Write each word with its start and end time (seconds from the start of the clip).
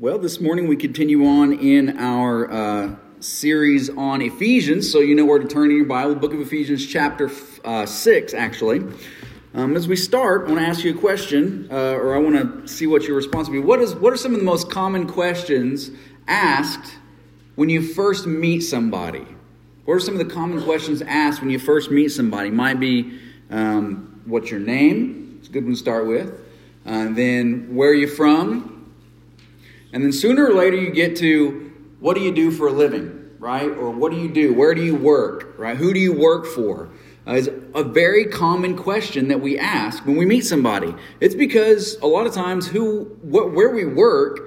Well, 0.00 0.18
this 0.18 0.40
morning 0.40 0.66
we 0.66 0.74
continue 0.74 1.24
on 1.24 1.52
in 1.52 1.98
our 1.98 2.50
uh, 2.50 2.96
series 3.20 3.90
on 3.90 4.22
Ephesians, 4.22 4.90
so 4.90 4.98
you 4.98 5.14
know 5.14 5.24
where 5.24 5.38
to 5.38 5.46
turn 5.46 5.70
in 5.70 5.76
your 5.76 5.86
Bible, 5.86 6.16
book 6.16 6.34
of 6.34 6.40
Ephesians, 6.40 6.84
chapter 6.84 7.30
uh, 7.64 7.86
6, 7.86 8.34
actually. 8.34 8.82
Um, 9.54 9.76
as 9.76 9.86
we 9.86 9.94
start, 9.94 10.46
I 10.46 10.50
want 10.50 10.58
to 10.58 10.66
ask 10.66 10.82
you 10.82 10.96
a 10.96 10.98
question, 10.98 11.68
uh, 11.70 11.92
or 11.92 12.16
I 12.16 12.18
want 12.18 12.34
to 12.34 12.66
see 12.66 12.88
what 12.88 13.04
your 13.04 13.14
response 13.14 13.46
will 13.46 13.54
be. 13.54 13.60
What, 13.60 13.80
is, 13.80 13.94
what 13.94 14.12
are 14.12 14.16
some 14.16 14.32
of 14.32 14.40
the 14.40 14.44
most 14.44 14.68
common 14.68 15.06
questions 15.06 15.92
asked 16.26 16.96
when 17.54 17.68
you 17.68 17.80
first 17.80 18.26
meet 18.26 18.62
somebody? 18.62 19.24
What 19.84 19.94
are 19.94 20.00
some 20.00 20.18
of 20.18 20.26
the 20.26 20.34
common 20.34 20.60
questions 20.64 21.02
asked 21.02 21.40
when 21.40 21.50
you 21.50 21.60
first 21.60 21.92
meet 21.92 22.08
somebody? 22.08 22.50
Might 22.50 22.80
be, 22.80 23.16
um, 23.48 24.22
what's 24.24 24.50
your 24.50 24.58
name? 24.58 25.36
It's 25.38 25.48
a 25.48 25.52
good 25.52 25.62
one 25.62 25.74
to 25.74 25.78
start 25.78 26.08
with. 26.08 26.32
Uh, 26.84 27.12
then, 27.12 27.76
where 27.76 27.90
are 27.90 27.94
you 27.94 28.08
from? 28.08 28.73
And 29.94 30.02
then 30.02 30.10
sooner 30.10 30.48
or 30.48 30.52
later, 30.52 30.76
you 30.76 30.90
get 30.90 31.14
to 31.18 31.72
what 32.00 32.16
do 32.16 32.20
you 32.20 32.34
do 32.34 32.50
for 32.50 32.66
a 32.66 32.72
living, 32.72 33.30
right? 33.38 33.70
Or 33.70 33.90
what 33.90 34.10
do 34.10 34.18
you 34.18 34.28
do? 34.28 34.52
Where 34.52 34.74
do 34.74 34.82
you 34.82 34.96
work, 34.96 35.54
right? 35.56 35.76
Who 35.76 35.94
do 35.94 36.00
you 36.00 36.12
work 36.12 36.46
for? 36.46 36.90
Uh, 37.28 37.34
is 37.34 37.48
a 37.76 37.84
very 37.84 38.24
common 38.24 38.76
question 38.76 39.28
that 39.28 39.40
we 39.40 39.56
ask 39.56 40.04
when 40.04 40.16
we 40.16 40.26
meet 40.26 40.44
somebody. 40.44 40.92
It's 41.20 41.36
because 41.36 41.96
a 42.02 42.08
lot 42.08 42.26
of 42.26 42.34
times, 42.34 42.66
who, 42.66 43.04
what, 43.22 43.52
where 43.52 43.70
we 43.70 43.84
work, 43.84 44.40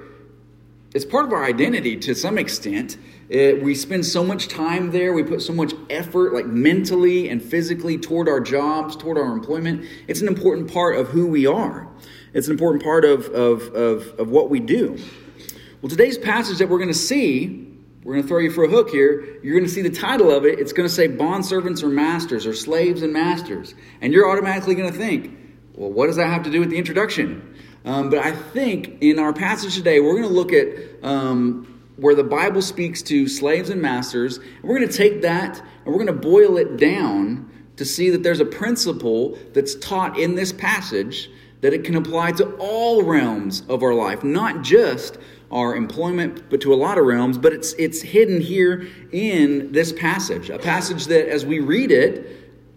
it's 0.94 1.06
part 1.06 1.24
of 1.24 1.32
our 1.32 1.44
identity 1.44 1.96
to 1.96 2.14
some 2.14 2.36
extent. 2.36 2.98
It, 3.30 3.62
we 3.62 3.74
spend 3.74 4.04
so 4.04 4.22
much 4.22 4.48
time 4.48 4.90
there. 4.90 5.14
We 5.14 5.22
put 5.22 5.40
so 5.40 5.54
much 5.54 5.72
effort, 5.88 6.34
like 6.34 6.44
mentally 6.46 7.30
and 7.30 7.42
physically, 7.42 7.96
toward 7.96 8.28
our 8.28 8.40
jobs, 8.40 8.96
toward 8.96 9.16
our 9.16 9.32
employment. 9.32 9.86
It's 10.08 10.20
an 10.20 10.28
important 10.28 10.70
part 10.70 10.98
of 10.98 11.08
who 11.08 11.26
we 11.26 11.46
are. 11.46 11.88
It's 12.34 12.48
an 12.48 12.52
important 12.52 12.82
part 12.82 13.06
of, 13.06 13.28
of, 13.28 13.74
of, 13.74 14.20
of 14.20 14.28
what 14.28 14.50
we 14.50 14.60
do. 14.60 14.98
Well, 15.80 15.88
today's 15.88 16.18
passage 16.18 16.58
that 16.58 16.68
we're 16.68 16.78
going 16.78 16.88
to 16.88 16.94
see, 16.94 17.72
we're 18.02 18.14
going 18.14 18.24
to 18.24 18.28
throw 18.28 18.40
you 18.40 18.50
for 18.50 18.64
a 18.64 18.68
hook 18.68 18.90
here. 18.90 19.38
You're 19.44 19.54
going 19.54 19.64
to 19.64 19.70
see 19.70 19.82
the 19.82 19.90
title 19.90 20.28
of 20.28 20.44
it. 20.44 20.58
It's 20.58 20.72
going 20.72 20.88
to 20.88 20.92
say 20.92 21.06
bondservants 21.06 21.84
or 21.84 21.88
masters 21.88 22.48
or 22.48 22.54
slaves 22.54 23.02
and 23.02 23.12
masters. 23.12 23.76
And 24.00 24.12
you're 24.12 24.28
automatically 24.28 24.74
going 24.74 24.90
to 24.90 24.98
think, 24.98 25.38
well, 25.74 25.92
what 25.92 26.08
does 26.08 26.16
that 26.16 26.26
have 26.26 26.42
to 26.42 26.50
do 26.50 26.58
with 26.58 26.70
the 26.70 26.78
introduction? 26.78 27.54
Um, 27.84 28.10
but 28.10 28.18
I 28.18 28.32
think 28.32 29.00
in 29.00 29.20
our 29.20 29.32
passage 29.32 29.76
today, 29.76 30.00
we're 30.00 30.20
going 30.20 30.24
to 30.24 30.34
look 30.34 30.52
at 30.52 30.68
um, 31.04 31.80
where 31.94 32.16
the 32.16 32.24
Bible 32.24 32.60
speaks 32.60 33.00
to 33.02 33.28
slaves 33.28 33.70
and 33.70 33.80
masters. 33.80 34.38
And 34.38 34.64
we're 34.64 34.78
going 34.78 34.88
to 34.88 34.96
take 34.96 35.22
that 35.22 35.60
and 35.60 35.94
we're 35.94 36.04
going 36.04 36.06
to 36.06 36.12
boil 36.12 36.56
it 36.56 36.76
down 36.76 37.48
to 37.76 37.84
see 37.84 38.10
that 38.10 38.24
there's 38.24 38.40
a 38.40 38.44
principle 38.44 39.38
that's 39.54 39.76
taught 39.76 40.18
in 40.18 40.34
this 40.34 40.52
passage 40.52 41.30
that 41.60 41.72
it 41.72 41.84
can 41.84 41.94
apply 41.94 42.32
to 42.32 42.50
all 42.56 43.04
realms 43.04 43.62
of 43.68 43.84
our 43.84 43.94
life, 43.94 44.24
not 44.24 44.62
just 44.62 45.18
our 45.50 45.74
employment, 45.74 46.50
but 46.50 46.60
to 46.62 46.72
a 46.72 46.76
lot 46.76 46.98
of 46.98 47.04
realms. 47.04 47.38
But 47.38 47.52
it's 47.52 47.72
it's 47.74 48.02
hidden 48.02 48.40
here 48.40 48.86
in 49.12 49.72
this 49.72 49.92
passage, 49.92 50.50
a 50.50 50.58
passage 50.58 51.06
that, 51.06 51.28
as 51.28 51.46
we 51.46 51.60
read 51.60 51.90
it, 51.90 52.26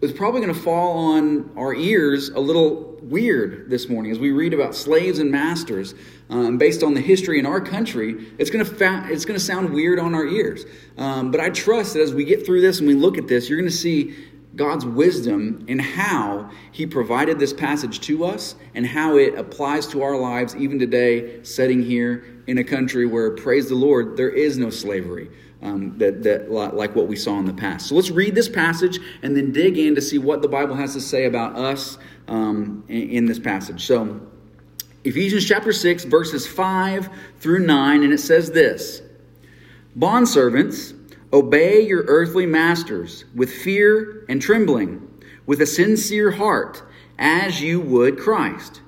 is 0.01 0.11
probably 0.11 0.41
going 0.41 0.53
to 0.53 0.59
fall 0.59 0.97
on 1.13 1.51
our 1.55 1.73
ears 1.73 2.29
a 2.29 2.39
little 2.39 2.97
weird 3.01 3.69
this 3.69 3.89
morning 3.89 4.11
as 4.11 4.19
we 4.19 4.31
read 4.31 4.53
about 4.53 4.75
slaves 4.75 5.19
and 5.19 5.31
masters. 5.31 5.93
Um, 6.29 6.57
based 6.57 6.81
on 6.81 6.93
the 6.93 7.01
history 7.01 7.39
in 7.39 7.45
our 7.45 7.59
country, 7.59 8.25
it's 8.37 8.49
going 8.49 8.63
to 8.63 8.71
fa- 8.73 9.05
it's 9.09 9.25
going 9.25 9.37
to 9.37 9.45
sound 9.45 9.73
weird 9.73 9.99
on 9.99 10.15
our 10.15 10.25
ears. 10.25 10.63
Um, 10.97 11.29
but 11.29 11.41
I 11.41 11.49
trust 11.49 11.93
that 11.95 12.01
as 12.01 12.13
we 12.13 12.23
get 12.23 12.45
through 12.45 12.61
this 12.61 12.79
and 12.79 12.87
we 12.87 12.93
look 12.93 13.17
at 13.17 13.27
this, 13.27 13.49
you're 13.49 13.59
going 13.59 13.69
to 13.69 13.75
see 13.75 14.15
God's 14.55 14.85
wisdom 14.85 15.65
in 15.67 15.79
how 15.79 16.49
He 16.71 16.85
provided 16.85 17.37
this 17.37 17.51
passage 17.51 17.99
to 18.01 18.23
us 18.23 18.55
and 18.75 18.85
how 18.85 19.17
it 19.17 19.35
applies 19.37 19.87
to 19.87 20.03
our 20.03 20.17
lives 20.17 20.55
even 20.55 20.79
today, 20.79 21.43
sitting 21.43 21.83
here 21.83 22.23
in 22.51 22.57
a 22.57 22.63
country 22.65 23.05
where, 23.05 23.31
praise 23.31 23.69
the 23.69 23.75
Lord, 23.75 24.17
there 24.17 24.29
is 24.29 24.57
no 24.57 24.69
slavery. 24.69 25.29
Um, 25.63 25.95
that, 25.99 26.23
that 26.23 26.51
like 26.51 26.95
what 26.95 27.07
we 27.07 27.15
saw 27.15 27.37
in 27.37 27.45
the 27.45 27.53
past. 27.53 27.87
So 27.87 27.93
let's 27.93 28.09
read 28.09 28.33
this 28.33 28.49
passage 28.49 28.99
and 29.21 29.37
then 29.37 29.51
dig 29.51 29.77
in 29.77 29.93
to 29.93 30.01
see 30.01 30.17
what 30.17 30.41
the 30.41 30.47
Bible 30.47 30.73
has 30.73 30.93
to 30.95 30.99
say 30.99 31.25
about 31.25 31.55
us 31.55 31.99
um, 32.27 32.83
in, 32.87 33.09
in 33.11 33.25
this 33.27 33.37
passage. 33.37 33.85
So 33.85 34.19
Ephesians 35.03 35.47
chapter 35.47 35.71
6, 35.71 36.05
verses 36.05 36.47
5 36.47 37.09
through 37.39 37.59
9, 37.59 38.01
and 38.01 38.11
it 38.11 38.17
says 38.17 38.49
this 38.49 39.03
Bondservants, 39.95 40.97
obey 41.31 41.81
your 41.81 42.05
earthly 42.07 42.47
masters 42.47 43.25
with 43.35 43.53
fear 43.53 44.25
and 44.29 44.41
trembling, 44.41 45.07
with 45.45 45.61
a 45.61 45.67
sincere 45.67 46.31
heart, 46.31 46.81
as 47.19 47.61
you 47.61 47.79
would 47.79 48.17
Christ, 48.17 48.81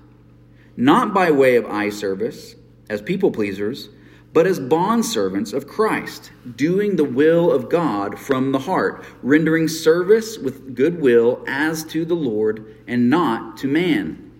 not 0.75 1.13
by 1.13 1.29
way 1.29 1.55
of 1.55 1.67
eye 1.67 1.91
service 1.91 2.55
as 2.89 3.01
people 3.01 3.31
pleasers, 3.31 3.89
but 4.33 4.47
as 4.47 4.59
bondservants 4.59 5.53
of 5.53 5.67
Christ, 5.67 6.31
doing 6.55 6.95
the 6.95 7.03
will 7.03 7.51
of 7.51 7.69
God 7.69 8.17
from 8.17 8.51
the 8.51 8.59
heart, 8.59 9.05
rendering 9.21 9.67
service 9.67 10.37
with 10.39 10.75
goodwill 10.75 11.43
as 11.47 11.83
to 11.85 12.03
the 12.03 12.15
Lord 12.15 12.75
and 12.87 13.09
not 13.09 13.57
to 13.57 13.67
man, 13.67 14.31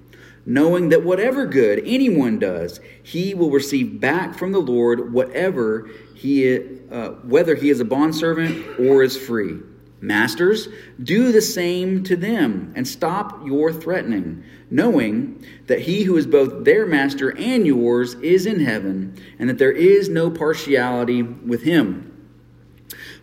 knowing 0.46 0.90
that 0.90 1.04
whatever 1.04 1.46
good 1.46 1.80
anyone 1.86 2.40
does, 2.40 2.80
he 3.04 3.36
will 3.36 3.52
receive 3.52 4.00
back 4.00 4.34
from 4.36 4.52
the 4.52 4.62
Lord 4.62 5.14
whatever 5.14 5.90
he 6.16 6.58
uh, 6.92 7.10
whether 7.24 7.56
he 7.56 7.70
is 7.70 7.80
a 7.80 7.86
bondservant 7.86 8.80
or 8.80 9.04
is 9.04 9.16
free. 9.16 9.60
Masters, 10.04 10.68
do 11.02 11.32
the 11.32 11.42
same 11.42 12.04
to 12.04 12.18
them 12.18 12.74
and 12.76 12.86
stop 12.86 13.48
your 13.48 13.72
threatening, 13.72 14.44
knowing 14.70 15.42
that 15.68 15.80
he 15.80 16.04
who 16.04 16.18
is 16.18 16.28
both 16.28 16.66
their 16.66 16.86
master 16.86 17.34
and 17.38 17.66
yours 17.66 18.16
is 18.16 18.46
in 18.46 18.60
heaven, 18.60 19.18
and 19.40 19.50
that 19.50 19.60
there 19.60 19.72
is 19.72 20.10
no 20.10 20.30
partiality 20.30 21.24
with 21.24 21.64
him. 21.64 22.13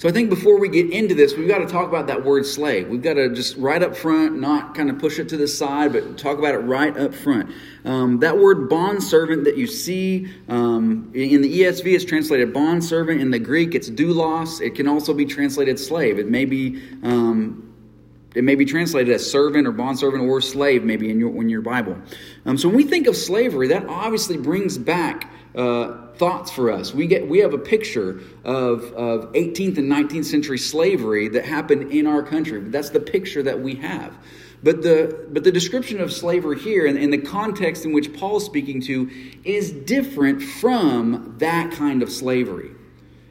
So 0.01 0.09
I 0.09 0.13
think 0.13 0.31
before 0.31 0.59
we 0.59 0.71
get 0.71 0.91
into 0.91 1.15
this, 1.15 1.37
we've 1.37 1.47
got 1.47 1.59
to 1.59 1.67
talk 1.67 1.87
about 1.87 2.07
that 2.07 2.25
word 2.25 2.47
slave. 2.47 2.89
We've 2.89 3.03
got 3.03 3.15
to 3.15 3.29
just 3.35 3.59
right 3.59 3.83
up 3.83 3.95
front, 3.95 4.41
not 4.41 4.75
kind 4.75 4.89
of 4.89 4.99
push 4.99 5.19
it 5.19 5.29
to 5.29 5.37
the 5.37 5.47
side, 5.47 5.93
but 5.93 6.17
talk 6.17 6.39
about 6.39 6.55
it 6.55 6.61
right 6.61 6.97
up 6.97 7.15
front. 7.15 7.51
Um, 7.85 8.19
that 8.21 8.39
word 8.39 8.71
bond 8.71 9.03
servant 9.03 9.45
that 9.45 9.59
you 9.59 9.67
see 9.67 10.27
um, 10.49 11.11
in 11.13 11.43
the 11.43 11.61
ESV 11.61 11.85
is 11.85 12.07
translated 12.07 12.51
bond 12.55 12.83
servant. 12.83 13.21
In 13.21 13.31
the 13.31 13.39
Greek, 13.39 13.75
it's 13.75 13.91
doulos. 13.91 14.63
It 14.63 14.75
can 14.75 14.89
also 14.89 15.13
be 15.13 15.27
translated 15.27 15.79
slave. 15.79 16.19
It 16.19 16.31
may 16.31 16.47
be. 16.47 16.81
Um, 17.03 17.67
it 18.35 18.45
may 18.45 18.55
be 18.55 18.65
translated 18.65 19.13
as 19.13 19.29
servant 19.29 19.67
or 19.67 19.73
bondservant 19.73 20.23
or 20.23 20.41
slave, 20.41 20.85
maybe 20.85 21.11
in 21.11 21.19
your, 21.19 21.35
in 21.43 21.49
your 21.49 21.63
Bible. 21.63 21.99
Um, 22.47 22.57
so 22.57 22.69
when 22.69 22.77
we 22.77 22.85
think 22.85 23.09
of 23.09 23.17
slavery, 23.17 23.67
that 23.67 23.85
obviously 23.87 24.37
brings 24.37 24.79
back 24.79 25.33
uh, 25.57 26.10
thoughts 26.21 26.51
for 26.51 26.71
us. 26.71 26.93
We 26.93 27.07
get 27.07 27.27
we 27.27 27.39
have 27.39 27.55
a 27.55 27.59
picture 27.59 28.21
of, 28.45 28.85
of 28.93 29.33
18th 29.33 29.79
and 29.79 29.91
19th 29.91 30.27
century 30.27 30.59
slavery 30.59 31.29
that 31.29 31.47
happened 31.47 31.91
in 31.91 32.07
our 32.07 32.23
country. 32.23 32.61
That's 32.61 32.91
the 32.91 33.01
picture 33.01 33.43
that 33.43 33.59
we 33.59 33.77
have. 33.77 34.15
But 34.63 34.83
the 34.83 35.27
but 35.31 35.45
the 35.45 35.51
description 35.51 35.99
of 35.99 36.13
slavery 36.13 36.59
here 36.59 36.87
and, 36.87 36.99
and 36.99 37.11
the 37.11 37.19
context 37.19 37.87
in 37.87 37.95
which 37.95 38.13
Paul 38.13 38.37
is 38.37 38.45
speaking 38.45 38.83
to 38.83 39.11
is 39.45 39.73
different 39.73 40.43
from 40.43 41.37
that 41.39 41.73
kind 41.73 42.03
of 42.03 42.13
slavery. 42.13 42.73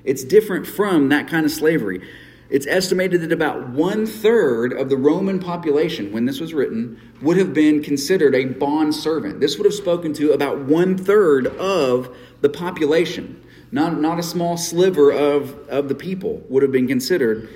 It's 0.04 0.24
different 0.24 0.66
from 0.66 1.10
that 1.10 1.28
kind 1.28 1.46
of 1.46 1.52
slavery. 1.52 2.02
It's 2.50 2.66
estimated 2.66 3.22
that 3.22 3.32
about 3.32 3.70
one 3.70 4.08
third 4.08 4.74
of 4.74 4.90
the 4.90 4.98
Roman 4.98 5.40
population, 5.40 6.12
when 6.12 6.26
this 6.26 6.40
was 6.40 6.54
written, 6.54 7.00
would 7.22 7.38
have 7.38 7.54
been 7.54 7.84
considered 7.84 8.34
a 8.34 8.46
bond 8.46 8.96
servant. 8.96 9.40
This 9.40 9.58
would 9.58 9.66
have 9.66 9.74
spoken 9.74 10.14
to 10.14 10.32
about 10.32 10.60
one 10.60 10.98
third 10.98 11.46
of 11.46 12.16
the 12.42 12.50
population. 12.50 13.44
Not, 13.72 14.00
not 14.00 14.18
a 14.18 14.24
small 14.24 14.58
sliver 14.58 15.12
of, 15.12 15.68
of 15.70 15.90
the 15.90 15.96
people 15.96 16.42
would 16.50 16.64
have 16.64 16.72
been 16.72 16.88
considered 16.88 17.50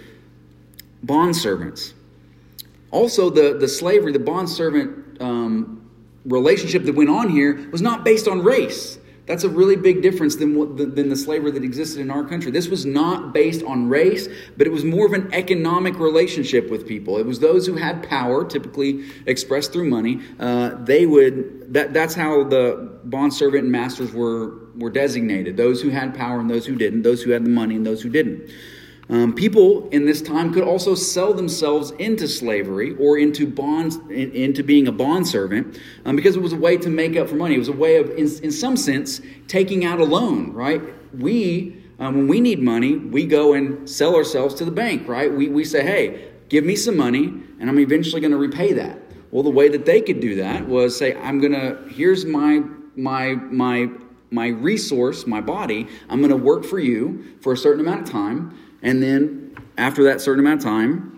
bond 1.01 1.35
servants. 1.35 1.95
Also, 2.91 3.31
the, 3.31 3.57
the 3.57 3.67
slavery, 3.67 4.11
the 4.11 4.19
bond 4.19 4.47
servant 4.47 5.19
um, 5.19 5.89
relationship 6.23 6.83
that 6.83 6.93
went 6.93 7.09
on 7.09 7.29
here 7.29 7.67
was 7.71 7.81
not 7.81 8.03
based 8.05 8.27
on 8.27 8.43
race. 8.43 8.99
That's 9.25 9.45
a 9.45 9.49
really 9.49 9.77
big 9.77 10.01
difference 10.01 10.35
than, 10.35 10.55
what, 10.57 10.75
than 10.75 11.07
the 11.07 11.15
slavery 11.15 11.51
that 11.51 11.63
existed 11.63 12.01
in 12.01 12.11
our 12.11 12.25
country. 12.25 12.51
This 12.51 12.67
was 12.67 12.85
not 12.85 13.33
based 13.33 13.63
on 13.63 13.87
race, 13.87 14.27
but 14.57 14.67
it 14.67 14.69
was 14.69 14.83
more 14.83 15.05
of 15.05 15.13
an 15.13 15.33
economic 15.33 15.97
relationship 15.97 16.69
with 16.69 16.85
people. 16.85 17.17
It 17.17 17.25
was 17.25 17.39
those 17.39 17.65
who 17.65 17.75
had 17.75 18.03
power, 18.03 18.43
typically 18.43 19.05
expressed 19.25 19.71
through 19.71 19.89
money. 19.89 20.19
Uh, 20.39 20.75
they 20.83 21.05
would 21.05 21.73
that, 21.73 21.93
that's 21.93 22.13
how 22.13 22.43
the 22.43 22.99
bond 23.05 23.33
servant 23.33 23.63
and 23.63 23.71
masters 23.71 24.11
were 24.11 24.59
were 24.75 24.89
designated. 24.89 25.55
Those 25.55 25.81
who 25.81 25.89
had 25.89 26.13
power 26.15 26.39
and 26.41 26.49
those 26.49 26.65
who 26.65 26.75
didn't. 26.75 27.03
Those 27.03 27.21
who 27.21 27.31
had 27.31 27.45
the 27.45 27.49
money 27.49 27.75
and 27.75 27.85
those 27.85 28.01
who 28.01 28.09
didn't. 28.09 28.49
Um, 29.09 29.33
people 29.33 29.89
in 29.89 30.05
this 30.05 30.21
time 30.21 30.53
could 30.53 30.63
also 30.63 30.95
sell 30.95 31.33
themselves 31.33 31.91
into 31.91 32.27
slavery 32.27 32.95
or 32.95 33.17
into 33.17 33.45
bonds, 33.45 33.97
in, 34.09 34.31
into 34.31 34.63
being 34.63 34.87
a 34.87 34.91
bondservant, 34.91 35.77
um, 36.05 36.15
because 36.15 36.35
it 36.35 36.41
was 36.41 36.53
a 36.53 36.57
way 36.57 36.77
to 36.77 36.89
make 36.89 37.17
up 37.17 37.27
for 37.27 37.35
money. 37.35 37.55
It 37.55 37.59
was 37.59 37.67
a 37.67 37.73
way 37.73 37.97
of, 37.97 38.09
in, 38.11 38.27
in 38.43 38.51
some 38.51 38.77
sense, 38.77 39.21
taking 39.47 39.83
out 39.83 39.99
a 39.99 40.05
loan. 40.05 40.53
Right? 40.53 40.81
We, 41.13 41.83
um, 41.99 42.15
when 42.15 42.27
we 42.27 42.39
need 42.39 42.59
money, 42.59 42.95
we 42.95 43.25
go 43.25 43.53
and 43.53 43.89
sell 43.89 44.15
ourselves 44.15 44.55
to 44.55 44.65
the 44.65 44.71
bank. 44.71 45.07
Right? 45.07 45.31
We 45.31 45.49
we 45.49 45.65
say, 45.65 45.83
hey, 45.83 46.31
give 46.47 46.63
me 46.63 46.75
some 46.75 46.95
money, 46.95 47.25
and 47.59 47.69
I'm 47.69 47.79
eventually 47.79 48.21
going 48.21 48.31
to 48.31 48.37
repay 48.37 48.73
that. 48.73 48.99
Well, 49.31 49.43
the 49.43 49.49
way 49.49 49.67
that 49.67 49.85
they 49.85 49.99
could 49.99 50.21
do 50.21 50.35
that 50.35 50.67
was 50.67 50.97
say, 50.97 51.15
I'm 51.15 51.41
gonna. 51.41 51.77
Here's 51.89 52.23
my 52.23 52.63
my 52.95 53.33
my 53.35 53.89
my 54.33 54.47
resource, 54.47 55.27
my 55.27 55.39
body. 55.39 55.87
I'm 56.09 56.19
going 56.19 56.31
to 56.31 56.35
work 56.35 56.65
for 56.65 56.79
you 56.79 57.23
for 57.41 57.53
a 57.53 57.57
certain 57.57 57.81
amount 57.81 58.01
of 58.01 58.09
time, 58.09 58.57
and 58.83 59.01
then 59.01 59.55
after 59.77 60.03
that 60.03 60.21
certain 60.21 60.45
amount 60.45 60.59
of 60.59 60.65
time, 60.65 61.09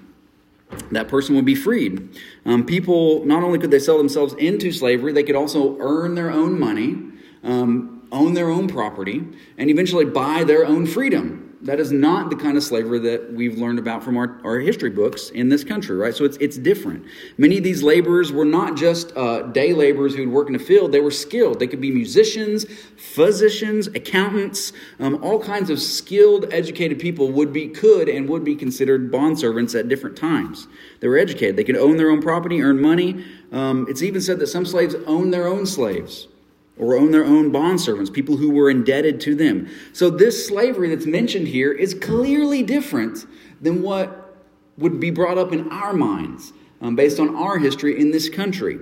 that 0.91 1.07
person 1.07 1.35
would 1.35 1.45
be 1.45 1.55
freed. 1.55 2.17
Um, 2.45 2.65
people 2.65 3.25
not 3.25 3.43
only 3.43 3.59
could 3.59 3.71
they 3.71 3.79
sell 3.79 3.97
themselves 3.97 4.33
into 4.35 4.71
slavery, 4.71 5.11
they 5.11 5.23
could 5.23 5.35
also 5.35 5.77
earn 5.79 6.15
their 6.15 6.31
own 6.31 6.59
money, 6.59 6.97
um, 7.43 8.07
own 8.11 8.33
their 8.33 8.49
own 8.49 8.67
property, 8.67 9.23
and 9.57 9.69
eventually 9.69 10.05
buy 10.05 10.43
their 10.43 10.65
own 10.65 10.85
freedom. 10.85 11.44
That 11.65 11.79
is 11.79 11.91
not 11.91 12.29
the 12.29 12.35
kind 12.35 12.57
of 12.57 12.63
slavery 12.63 12.99
that 12.99 13.33
we've 13.33 13.57
learned 13.57 13.79
about 13.79 14.03
from 14.03 14.17
our, 14.17 14.39
our 14.43 14.59
history 14.59 14.91
books 14.91 15.31
in 15.31 15.49
this 15.49 15.63
country, 15.63 15.95
right? 15.95 16.13
So 16.13 16.23
it's, 16.23 16.37
it's 16.37 16.59
different. 16.59 17.03
Many 17.39 17.57
of 17.57 17.63
these 17.63 17.81
laborers 17.81 18.31
were 18.31 18.45
not 18.45 18.77
just 18.77 19.11
uh, 19.17 19.41
day 19.41 19.73
laborers 19.73 20.13
who'd 20.13 20.29
work 20.29 20.47
in 20.47 20.53
a 20.53 20.59
field, 20.59 20.91
they 20.91 20.99
were 20.99 21.09
skilled. 21.09 21.59
They 21.59 21.65
could 21.65 21.81
be 21.81 21.89
musicians, 21.89 22.67
physicians, 22.97 23.87
accountants, 23.87 24.73
um, 24.99 25.23
all 25.23 25.39
kinds 25.39 25.71
of 25.71 25.81
skilled, 25.81 26.53
educated 26.53 26.99
people 26.99 27.31
would 27.31 27.51
be, 27.51 27.69
could, 27.69 28.09
and 28.09 28.29
would 28.29 28.43
be 28.43 28.55
considered 28.55 29.11
bondservants 29.11 29.77
at 29.77 29.89
different 29.89 30.15
times. 30.15 30.67
They 30.99 31.07
were 31.07 31.17
educated. 31.17 31.55
They 31.55 31.63
could 31.63 31.77
own 31.77 31.97
their 31.97 32.11
own 32.11 32.21
property, 32.21 32.61
earn 32.61 32.79
money. 32.79 33.25
Um, 33.51 33.87
it's 33.89 34.03
even 34.03 34.21
said 34.21 34.37
that 34.37 34.47
some 34.47 34.67
slaves 34.67 34.93
owned 35.07 35.33
their 35.33 35.47
own 35.47 35.65
slaves 35.65 36.27
or 36.77 36.95
own 36.95 37.11
their 37.11 37.23
own 37.23 37.51
bondservants, 37.51 38.11
people 38.11 38.37
who 38.37 38.51
were 38.51 38.69
indebted 38.69 39.21
to 39.21 39.35
them. 39.35 39.69
So, 39.93 40.09
this 40.09 40.47
slavery 40.47 40.89
that's 40.89 41.05
mentioned 41.05 41.47
here 41.47 41.71
is 41.71 41.93
clearly 41.93 42.63
different 42.63 43.25
than 43.61 43.81
what 43.81 44.37
would 44.77 44.99
be 44.99 45.09
brought 45.09 45.37
up 45.37 45.53
in 45.53 45.71
our 45.71 45.93
minds 45.93 46.51
um, 46.81 46.95
based 46.95 47.19
on 47.19 47.35
our 47.35 47.57
history 47.57 47.99
in 47.99 48.11
this 48.11 48.29
country. 48.29 48.79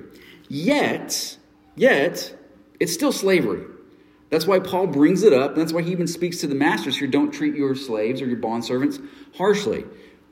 Yet, 0.49 1.37
yet, 1.75 2.35
it's 2.79 2.93
still 2.93 3.11
slavery. 3.11 3.65
That's 4.29 4.47
why 4.47 4.59
Paul 4.59 4.87
brings 4.87 5.21
it 5.21 5.31
up. 5.31 5.55
That's 5.55 5.71
why 5.71 5.83
he 5.83 5.91
even 5.91 6.07
speaks 6.07 6.39
to 6.39 6.47
the 6.47 6.55
masters 6.55 6.97
here 6.97 7.07
don't 7.07 7.31
treat 7.31 7.55
your 7.55 7.75
slaves 7.75 8.21
or 8.21 8.25
your 8.25 8.39
bondservants 8.39 9.05
harshly. 9.35 9.85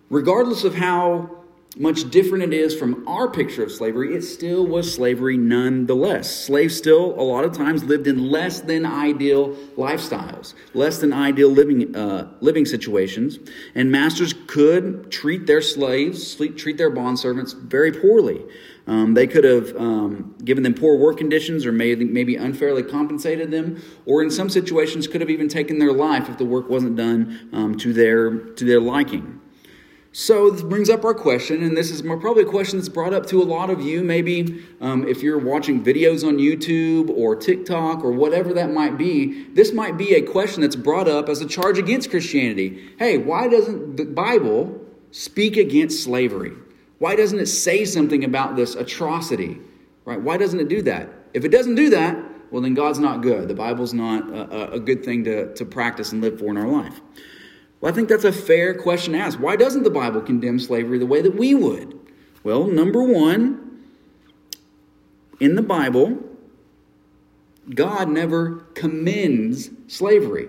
Regardless 0.09 0.63
of 0.63 0.73
how 0.73 1.40
much 1.77 2.09
different 2.09 2.43
it 2.43 2.53
is 2.53 2.77
from 2.77 3.07
our 3.07 3.29
picture 3.29 3.63
of 3.63 3.71
slavery, 3.71 4.13
it 4.13 4.23
still 4.23 4.65
was 4.67 4.93
slavery 4.93 5.37
nonetheless. 5.37 6.45
Slaves 6.45 6.75
still, 6.75 7.19
a 7.19 7.23
lot 7.23 7.45
of 7.45 7.53
times, 7.53 7.83
lived 7.83 8.07
in 8.07 8.29
less 8.29 8.59
than 8.59 8.85
ideal 8.85 9.55
lifestyles, 9.77 10.53
less 10.73 10.97
than 10.97 11.13
ideal 11.13 11.49
living, 11.49 11.95
uh, 11.95 12.29
living 12.41 12.65
situations, 12.65 13.39
and 13.73 13.89
masters 13.89 14.33
could 14.47 15.11
treat 15.11 15.47
their 15.47 15.61
slaves, 15.61 16.35
treat 16.35 16.77
their 16.77 16.91
bondservants 16.91 17.57
very 17.57 17.91
poorly. 17.93 18.41
Um, 18.87 19.13
they 19.13 19.27
could 19.27 19.43
have 19.45 19.75
um, 19.77 20.35
given 20.43 20.63
them 20.63 20.73
poor 20.73 20.97
work 20.97 21.17
conditions 21.17 21.65
or 21.65 21.71
maybe, 21.71 22.03
maybe 22.03 22.35
unfairly 22.35 22.83
compensated 22.83 23.49
them, 23.49 23.81
or 24.05 24.21
in 24.21 24.29
some 24.29 24.49
situations 24.49 25.07
could 25.07 25.21
have 25.21 25.29
even 25.29 25.47
taken 25.47 25.79
their 25.79 25.93
life 25.93 26.27
if 26.29 26.37
the 26.37 26.45
work 26.45 26.69
wasn't 26.69 26.97
done 26.97 27.49
um, 27.53 27.77
to, 27.77 27.93
their, 27.93 28.39
to 28.39 28.65
their 28.65 28.81
liking. 28.81 29.40
So 30.13 30.49
this 30.49 30.61
brings 30.61 30.89
up 30.89 31.05
our 31.05 31.13
question, 31.13 31.63
and 31.63 31.77
this 31.77 31.89
is 31.89 32.01
probably 32.01 32.43
a 32.43 32.45
question 32.45 32.77
that's 32.77 32.89
brought 32.89 33.13
up 33.13 33.25
to 33.27 33.41
a 33.41 33.45
lot 33.45 33.69
of 33.69 33.79
you. 33.79 34.03
Maybe 34.03 34.61
um, 34.81 35.07
if 35.07 35.23
you're 35.23 35.39
watching 35.39 35.81
videos 35.81 36.27
on 36.27 36.35
YouTube 36.35 37.09
or 37.09 37.33
TikTok 37.33 38.03
or 38.03 38.11
whatever 38.11 38.53
that 38.55 38.73
might 38.73 38.97
be, 38.97 39.45
this 39.53 39.71
might 39.71 39.97
be 39.97 40.15
a 40.15 40.21
question 40.21 40.63
that's 40.63 40.75
brought 40.75 41.07
up 41.07 41.29
as 41.29 41.39
a 41.39 41.47
charge 41.47 41.77
against 41.77 42.09
Christianity. 42.09 42.89
Hey, 42.99 43.19
why 43.19 43.47
doesn't 43.47 43.95
the 43.95 44.03
Bible 44.03 44.85
speak 45.11 45.55
against 45.55 46.03
slavery? 46.03 46.51
Why 46.99 47.15
doesn't 47.15 47.39
it 47.39 47.47
say 47.47 47.85
something 47.85 48.25
about 48.25 48.57
this 48.57 48.75
atrocity? 48.75 49.59
Right? 50.03 50.21
Why 50.21 50.35
doesn't 50.35 50.59
it 50.59 50.67
do 50.67 50.81
that? 50.81 51.07
If 51.33 51.45
it 51.45 51.49
doesn't 51.49 51.75
do 51.75 51.89
that, 51.91 52.21
well, 52.51 52.61
then 52.61 52.73
God's 52.73 52.99
not 52.99 53.21
good. 53.21 53.47
The 53.47 53.53
Bible's 53.53 53.93
not 53.93 54.29
a, 54.29 54.73
a 54.73 54.79
good 54.79 55.05
thing 55.05 55.23
to, 55.23 55.53
to 55.53 55.63
practice 55.63 56.11
and 56.11 56.21
live 56.21 56.37
for 56.37 56.49
in 56.49 56.57
our 56.57 56.67
life. 56.67 56.99
Well, 57.81 57.91
I 57.91 57.95
think 57.95 58.09
that's 58.09 58.23
a 58.23 58.31
fair 58.31 58.75
question 58.75 59.13
to 59.13 59.19
ask. 59.19 59.39
Why 59.39 59.55
doesn't 59.55 59.83
the 59.83 59.89
Bible 59.89 60.21
condemn 60.21 60.59
slavery 60.59 60.99
the 60.99 61.07
way 61.07 61.21
that 61.21 61.35
we 61.35 61.55
would? 61.55 61.99
Well, 62.43 62.67
number 62.67 63.03
one, 63.03 63.81
in 65.39 65.55
the 65.55 65.63
Bible, 65.63 66.19
God 67.73 68.07
never 68.09 68.57
commends 68.75 69.71
slavery. 69.87 70.47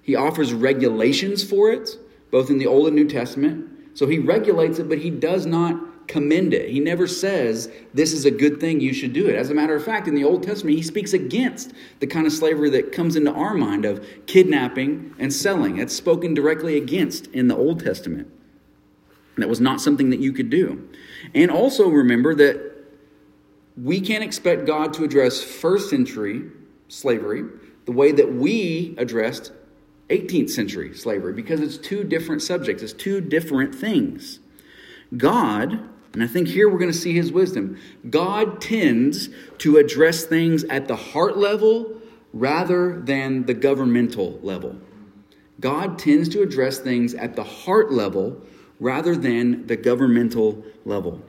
He 0.00 0.16
offers 0.16 0.52
regulations 0.52 1.44
for 1.44 1.70
it, 1.70 1.90
both 2.30 2.50
in 2.50 2.58
the 2.58 2.66
Old 2.66 2.86
and 2.86 2.96
New 2.96 3.06
Testament. 3.06 3.68
So 3.94 4.06
he 4.06 4.18
regulates 4.18 4.78
it, 4.78 4.88
but 4.88 4.98
he 4.98 5.10
does 5.10 5.44
not 5.44 5.78
commend 6.12 6.52
it. 6.52 6.68
He 6.68 6.78
never 6.78 7.06
says, 7.06 7.72
This 7.94 8.12
is 8.12 8.26
a 8.26 8.30
good 8.30 8.60
thing, 8.60 8.80
you 8.80 8.92
should 8.92 9.14
do 9.14 9.26
it. 9.26 9.34
As 9.34 9.48
a 9.48 9.54
matter 9.54 9.74
of 9.74 9.82
fact, 9.82 10.06
in 10.06 10.14
the 10.14 10.24
Old 10.24 10.42
Testament, 10.42 10.76
he 10.76 10.82
speaks 10.82 11.14
against 11.14 11.72
the 12.00 12.06
kind 12.06 12.26
of 12.26 12.32
slavery 12.32 12.68
that 12.70 12.92
comes 12.92 13.16
into 13.16 13.32
our 13.32 13.54
mind 13.54 13.86
of 13.86 14.06
kidnapping 14.26 15.14
and 15.18 15.32
selling. 15.32 15.78
It's 15.78 15.96
spoken 15.96 16.34
directly 16.34 16.76
against 16.76 17.28
in 17.28 17.48
the 17.48 17.56
Old 17.56 17.82
Testament. 17.82 18.28
That 19.38 19.48
was 19.48 19.60
not 19.60 19.80
something 19.80 20.10
that 20.10 20.20
you 20.20 20.32
could 20.32 20.50
do. 20.50 20.86
And 21.34 21.50
also 21.50 21.88
remember 21.88 22.34
that 22.34 22.72
we 23.82 23.98
can't 24.02 24.22
expect 24.22 24.66
God 24.66 24.92
to 24.94 25.04
address 25.04 25.42
first 25.42 25.88
century 25.88 26.42
slavery 26.88 27.44
the 27.86 27.92
way 27.92 28.12
that 28.12 28.34
we 28.34 28.94
addressed 28.98 29.50
18th 30.10 30.50
century 30.50 30.94
slavery 30.94 31.32
because 31.32 31.60
it's 31.60 31.78
two 31.78 32.04
different 32.04 32.42
subjects, 32.42 32.82
it's 32.82 32.92
two 32.92 33.22
different 33.22 33.74
things. 33.74 34.40
God 35.16 35.88
and 36.12 36.22
I 36.22 36.26
think 36.26 36.48
here 36.48 36.68
we're 36.68 36.78
going 36.78 36.92
to 36.92 36.96
see 36.96 37.14
his 37.14 37.32
wisdom. 37.32 37.78
God 38.10 38.60
tends 38.60 39.30
to 39.58 39.78
address 39.78 40.24
things 40.24 40.64
at 40.64 40.86
the 40.86 40.96
heart 40.96 41.38
level 41.38 42.00
rather 42.32 43.00
than 43.00 43.46
the 43.46 43.54
governmental 43.54 44.38
level. 44.42 44.76
God 45.60 45.98
tends 45.98 46.28
to 46.30 46.42
address 46.42 46.78
things 46.78 47.14
at 47.14 47.36
the 47.36 47.44
heart 47.44 47.92
level 47.92 48.40
rather 48.80 49.16
than 49.16 49.66
the 49.66 49.76
governmental 49.76 50.64
level. 50.84 51.22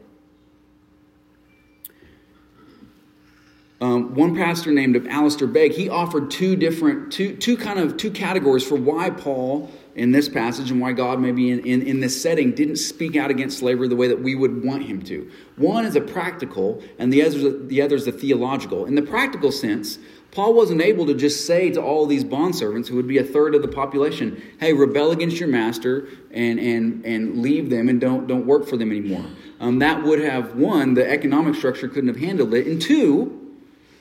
Um, 3.80 4.15
one 4.15 4.35
pastor 4.35 4.71
named 4.71 5.07
Alistair 5.07 5.47
Begg, 5.47 5.74
he 5.74 5.89
offered 5.89 6.31
two 6.31 6.56
different, 6.56 7.12
two, 7.12 7.35
two 7.35 7.57
kind 7.57 7.80
of 7.80 7.97
two 7.97 8.12
categories 8.12 8.65
for 8.65 8.75
why 8.75 9.09
Paul 9.09 9.69
in 9.95 10.12
this 10.12 10.28
passage 10.28 10.72
and 10.72 10.81
why 10.81 10.92
God, 10.92 11.19
maybe 11.19 11.51
in, 11.51 11.60
in, 11.60 11.81
in, 11.84 12.00
this 12.00 12.19
setting, 12.19 12.51
didn't 12.51 12.78
speak 12.78 13.16
out 13.16 13.30
against 13.30 13.60
slavery 13.60 13.88
the 13.88 13.95
way 13.95 14.07
that 14.07 14.22
we 14.22 14.34
would 14.34 14.63
want 14.63 14.84
him 14.84 15.01
to. 15.04 15.30
One 15.56 15.86
is 15.86 15.95
a 15.95 16.01
practical, 16.01 16.81
and 16.98 17.13
the 17.13 17.24
other, 17.24 17.51
the 17.51 17.81
other 17.81 17.95
is 17.95 18.07
a 18.07 18.12
theological. 18.12 18.86
In 18.86 18.95
the 18.95 19.04
practical 19.04 19.51
sense, 19.51 20.00
Paul 20.31 20.56
wasn't 20.56 20.81
able 20.81 21.06
to 21.06 21.13
just 21.13 21.45
say 21.45 21.69
to 21.69 21.81
all 21.81 22.07
these 22.07 22.24
bondservants, 22.24 22.88
who 22.88 22.95
would 22.95 23.07
be 23.07 23.19
a 23.19 23.24
third 23.24 23.54
of 23.54 23.62
the 23.62 23.68
population, 23.68 24.42
hey, 24.59 24.73
rebel 24.73 25.12
against 25.12 25.40
your 25.40 25.50
master 25.50 26.07
and, 26.31 26.59
and, 26.59 27.06
and 27.06 27.44
leave 27.44 27.69
them 27.69 27.88
and 27.88 28.02
don't, 28.02 28.26
don't 28.26 28.47
work 28.47 28.68
for 28.68 28.76
them 28.76 28.90
anymore. 28.90 29.26
Um, 29.59 29.78
that 29.80 30.02
would 30.04 30.19
have, 30.19 30.56
one, 30.56 30.95
the 30.95 31.07
economic 31.07 31.54
structure 31.54 31.88
couldn't 31.88 32.07
have 32.07 32.18
handled 32.18 32.54
it, 32.56 32.66
and 32.66 32.81
two, 32.81 33.40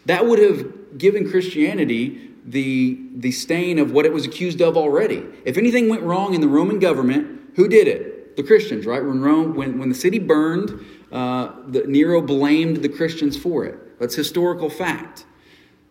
that 0.07 0.27
would 0.27 0.39
have 0.39 0.97
given 0.97 1.31
Christianity 1.31 2.32
the, 2.45 2.99
the 3.15 3.31
stain 3.31 3.79
of 3.79 3.93
what 3.93 4.05
it 4.05 4.13
was 4.13 4.27
accused 4.27 4.61
of 4.61 4.77
already. 4.77 5.25
If 5.45 5.57
anything 5.57 5.89
went 5.89 6.03
wrong 6.03 6.35
in 6.35 6.41
the 6.41 6.49
Roman 6.49 6.79
government, 6.79 7.53
who 7.57 7.69
did 7.69 7.89
it? 7.89 8.37
The 8.37 8.43
Christians, 8.43 8.87
right? 8.87 9.05
When, 9.05 9.21
Rome, 9.21 9.55
when, 9.55 9.79
when 9.79 9.89
the 9.89 9.95
city 9.95 10.19
burned, 10.19 10.85
uh, 11.13 11.53
the, 11.67 11.85
Nero 11.87 12.21
blamed 12.23 12.79
the 12.79 12.89
Christians 12.89 13.37
for 13.37 13.65
it. 13.65 13.99
That's 13.99 14.15
historical 14.15 14.71
fact. 14.71 15.27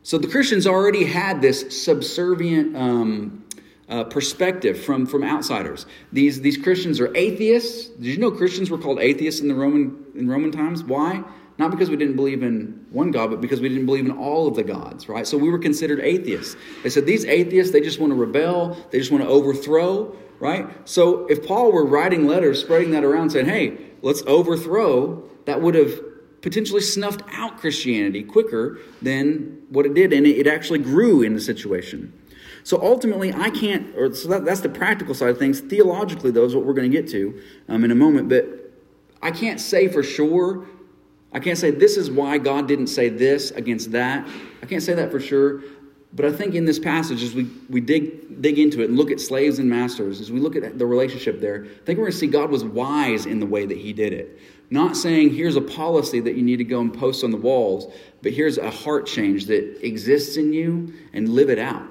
So 0.03 0.17
the 0.17 0.27
Christians 0.27 0.65
already 0.65 1.05
had 1.05 1.41
this 1.41 1.83
subservient 1.83 2.75
um, 2.75 3.45
uh, 3.87 4.05
perspective 4.05 4.83
from, 4.83 5.05
from 5.05 5.23
outsiders. 5.23 5.85
These, 6.11 6.41
these 6.41 6.57
Christians 6.57 6.99
are 6.99 7.15
atheists. 7.15 7.89
Did 7.89 8.05
you 8.05 8.17
know 8.17 8.31
Christians 8.31 8.71
were 8.71 8.79
called 8.79 8.99
atheists 8.99 9.41
in 9.41 9.47
the 9.47 9.53
Roman, 9.53 10.03
in 10.15 10.27
Roman 10.27 10.51
times? 10.51 10.83
Why? 10.83 11.23
Not 11.57 11.71
because 11.71 11.89
we 11.89 11.95
didn't 11.95 12.15
believe 12.15 12.43
in 12.43 12.85
one 12.91 13.11
God, 13.11 13.29
but 13.29 13.41
because 13.41 13.61
we 13.61 13.69
didn't 13.69 13.85
believe 13.85 14.05
in 14.05 14.11
all 14.11 14.47
of 14.47 14.55
the 14.55 14.63
gods, 14.63 15.07
right? 15.07 15.27
So 15.27 15.37
we 15.37 15.49
were 15.49 15.59
considered 15.59 15.99
atheists. 15.99 16.55
They 16.83 16.89
said 16.89 17.05
these 17.05 17.25
atheists, 17.25 17.71
they 17.71 17.81
just 17.81 17.99
want 17.99 18.11
to 18.11 18.15
rebel, 18.15 18.77
they 18.89 18.97
just 18.97 19.11
want 19.11 19.23
to 19.23 19.29
overthrow, 19.29 20.15
right? 20.39 20.67
So 20.89 21.27
if 21.27 21.45
Paul 21.45 21.71
were 21.71 21.85
writing 21.85 22.25
letters, 22.25 22.59
spreading 22.59 22.91
that 22.91 23.03
around, 23.03 23.31
saying, 23.31 23.45
hey, 23.45 23.77
let's 24.01 24.23
overthrow, 24.23 25.23
that 25.45 25.61
would 25.61 25.75
have 25.75 25.93
potentially 26.41 26.81
snuffed 26.81 27.21
out 27.31 27.57
Christianity 27.57 28.23
quicker 28.23 28.79
than 29.01 29.61
what 29.69 29.85
it 29.85 29.93
did, 29.93 30.11
and 30.13 30.25
it 30.25 30.47
actually 30.47 30.79
grew 30.79 31.21
in 31.21 31.33
the 31.33 31.41
situation. 31.41 32.13
So 32.63 32.79
ultimately, 32.81 33.33
I 33.33 33.49
can't, 33.49 33.95
or 33.95 34.13
so 34.13 34.29
that, 34.29 34.45
that's 34.45 34.61
the 34.61 34.69
practical 34.69 35.13
side 35.13 35.29
of 35.29 35.39
things. 35.39 35.59
Theologically, 35.59 36.31
though, 36.31 36.45
is 36.45 36.55
what 36.55 36.65
we're 36.65 36.73
going 36.73 36.91
to 36.91 36.95
get 36.95 37.09
to 37.11 37.41
um, 37.67 37.83
in 37.83 37.91
a 37.91 37.95
moment. 37.95 38.29
But 38.29 38.71
I 39.21 39.31
can't 39.31 39.59
say 39.59 39.87
for 39.87 40.03
sure 40.03 40.67
I 41.33 41.39
can't 41.39 41.57
say 41.57 41.71
this 41.71 41.97
is 41.97 42.11
why 42.11 42.37
God 42.37 42.67
didn't 42.67 42.87
say 42.87 43.09
this 43.09 43.51
against 43.51 43.91
that. 43.91 44.27
I 44.61 44.65
can't 44.65 44.83
say 44.83 44.93
that 44.93 45.11
for 45.11 45.19
sure. 45.19 45.61
But 46.13 46.25
I 46.25 46.31
think 46.33 46.55
in 46.55 46.65
this 46.65 46.77
passage, 46.77 47.23
as 47.23 47.33
we, 47.33 47.49
we 47.69 47.79
dig, 47.79 48.41
dig 48.41 48.59
into 48.59 48.81
it 48.81 48.89
and 48.89 48.97
look 48.97 49.11
at 49.11 49.21
slaves 49.21 49.59
and 49.59 49.69
masters, 49.69 50.19
as 50.19 50.29
we 50.29 50.41
look 50.41 50.57
at 50.57 50.77
the 50.77 50.85
relationship 50.85 51.39
there, 51.39 51.63
I 51.63 51.85
think 51.85 51.97
we're 51.97 52.05
going 52.05 52.11
to 52.11 52.17
see 52.17 52.27
God 52.27 52.49
was 52.49 52.65
wise 52.65 53.25
in 53.25 53.39
the 53.39 53.45
way 53.45 53.65
that 53.65 53.77
he 53.77 53.93
did 53.93 54.11
it. 54.11 54.39
Not 54.69 54.97
saying 54.97 55.33
here's 55.33 55.55
a 55.55 55.61
policy 55.61 56.19
that 56.19 56.35
you 56.35 56.41
need 56.41 56.57
to 56.57 56.65
go 56.65 56.81
and 56.81 56.93
post 56.93 57.23
on 57.23 57.31
the 57.31 57.37
walls, 57.37 57.93
but 58.21 58.33
here's 58.33 58.57
a 58.57 58.69
heart 58.69 59.05
change 59.05 59.45
that 59.45 59.85
exists 59.85 60.35
in 60.35 60.51
you 60.51 60.93
and 61.13 61.29
live 61.29 61.49
it 61.49 61.59
out. 61.59 61.83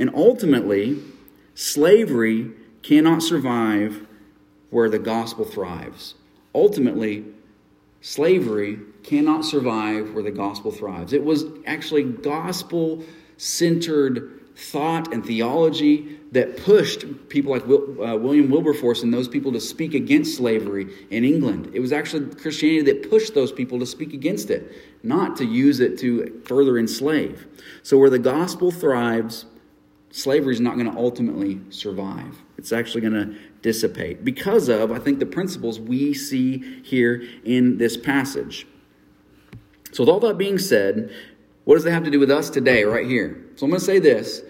And 0.00 0.10
ultimately, 0.14 1.00
slavery 1.54 2.50
cannot 2.82 3.22
survive 3.22 4.06
where 4.70 4.88
the 4.88 4.98
gospel 4.98 5.44
thrives. 5.44 6.14
Ultimately, 6.54 7.24
slavery 8.00 8.78
cannot 9.02 9.44
survive 9.44 10.14
where 10.14 10.22
the 10.22 10.30
gospel 10.30 10.70
thrives. 10.70 11.12
It 11.12 11.24
was 11.24 11.44
actually 11.66 12.04
gospel 12.04 13.04
centered 13.36 14.40
thought 14.56 15.12
and 15.12 15.24
theology 15.24 16.18
that 16.32 16.56
pushed 16.58 17.04
people 17.28 17.50
like 17.50 17.62
uh, 17.62 18.16
William 18.16 18.50
Wilberforce 18.50 19.02
and 19.02 19.12
those 19.12 19.26
people 19.26 19.52
to 19.52 19.60
speak 19.60 19.94
against 19.94 20.36
slavery 20.36 20.88
in 21.10 21.24
England. 21.24 21.70
It 21.72 21.80
was 21.80 21.92
actually 21.92 22.34
Christianity 22.34 22.82
that 22.92 23.08
pushed 23.08 23.34
those 23.34 23.50
people 23.50 23.78
to 23.78 23.86
speak 23.86 24.12
against 24.12 24.50
it, 24.50 24.70
not 25.02 25.36
to 25.36 25.44
use 25.44 25.80
it 25.80 25.98
to 26.00 26.42
further 26.44 26.78
enslave. 26.78 27.46
So, 27.82 27.96
where 27.96 28.10
the 28.10 28.18
gospel 28.18 28.70
thrives, 28.70 29.46
slavery 30.10 30.54
is 30.54 30.60
not 30.60 30.74
going 30.74 30.90
to 30.90 30.96
ultimately 30.96 31.60
survive. 31.70 32.36
It's 32.58 32.72
actually 32.72 33.00
going 33.00 33.14
to 33.14 33.36
dissipate 33.62 34.24
because 34.24 34.68
of, 34.68 34.90
I 34.90 34.98
think, 34.98 35.18
the 35.18 35.26
principles 35.26 35.78
we 35.78 36.14
see 36.14 36.82
here 36.82 37.22
in 37.44 37.78
this 37.78 37.96
passage. 37.96 38.66
So, 39.92 40.02
with 40.02 40.08
all 40.08 40.20
that 40.20 40.38
being 40.38 40.58
said, 40.58 41.12
what 41.64 41.74
does 41.74 41.84
that 41.84 41.92
have 41.92 42.04
to 42.04 42.10
do 42.10 42.20
with 42.20 42.30
us 42.30 42.50
today, 42.50 42.84
right 42.84 43.06
here? 43.06 43.44
So, 43.56 43.66
I'm 43.66 43.70
going 43.70 43.80
to 43.80 43.86
say 43.86 43.98
this. 43.98 44.42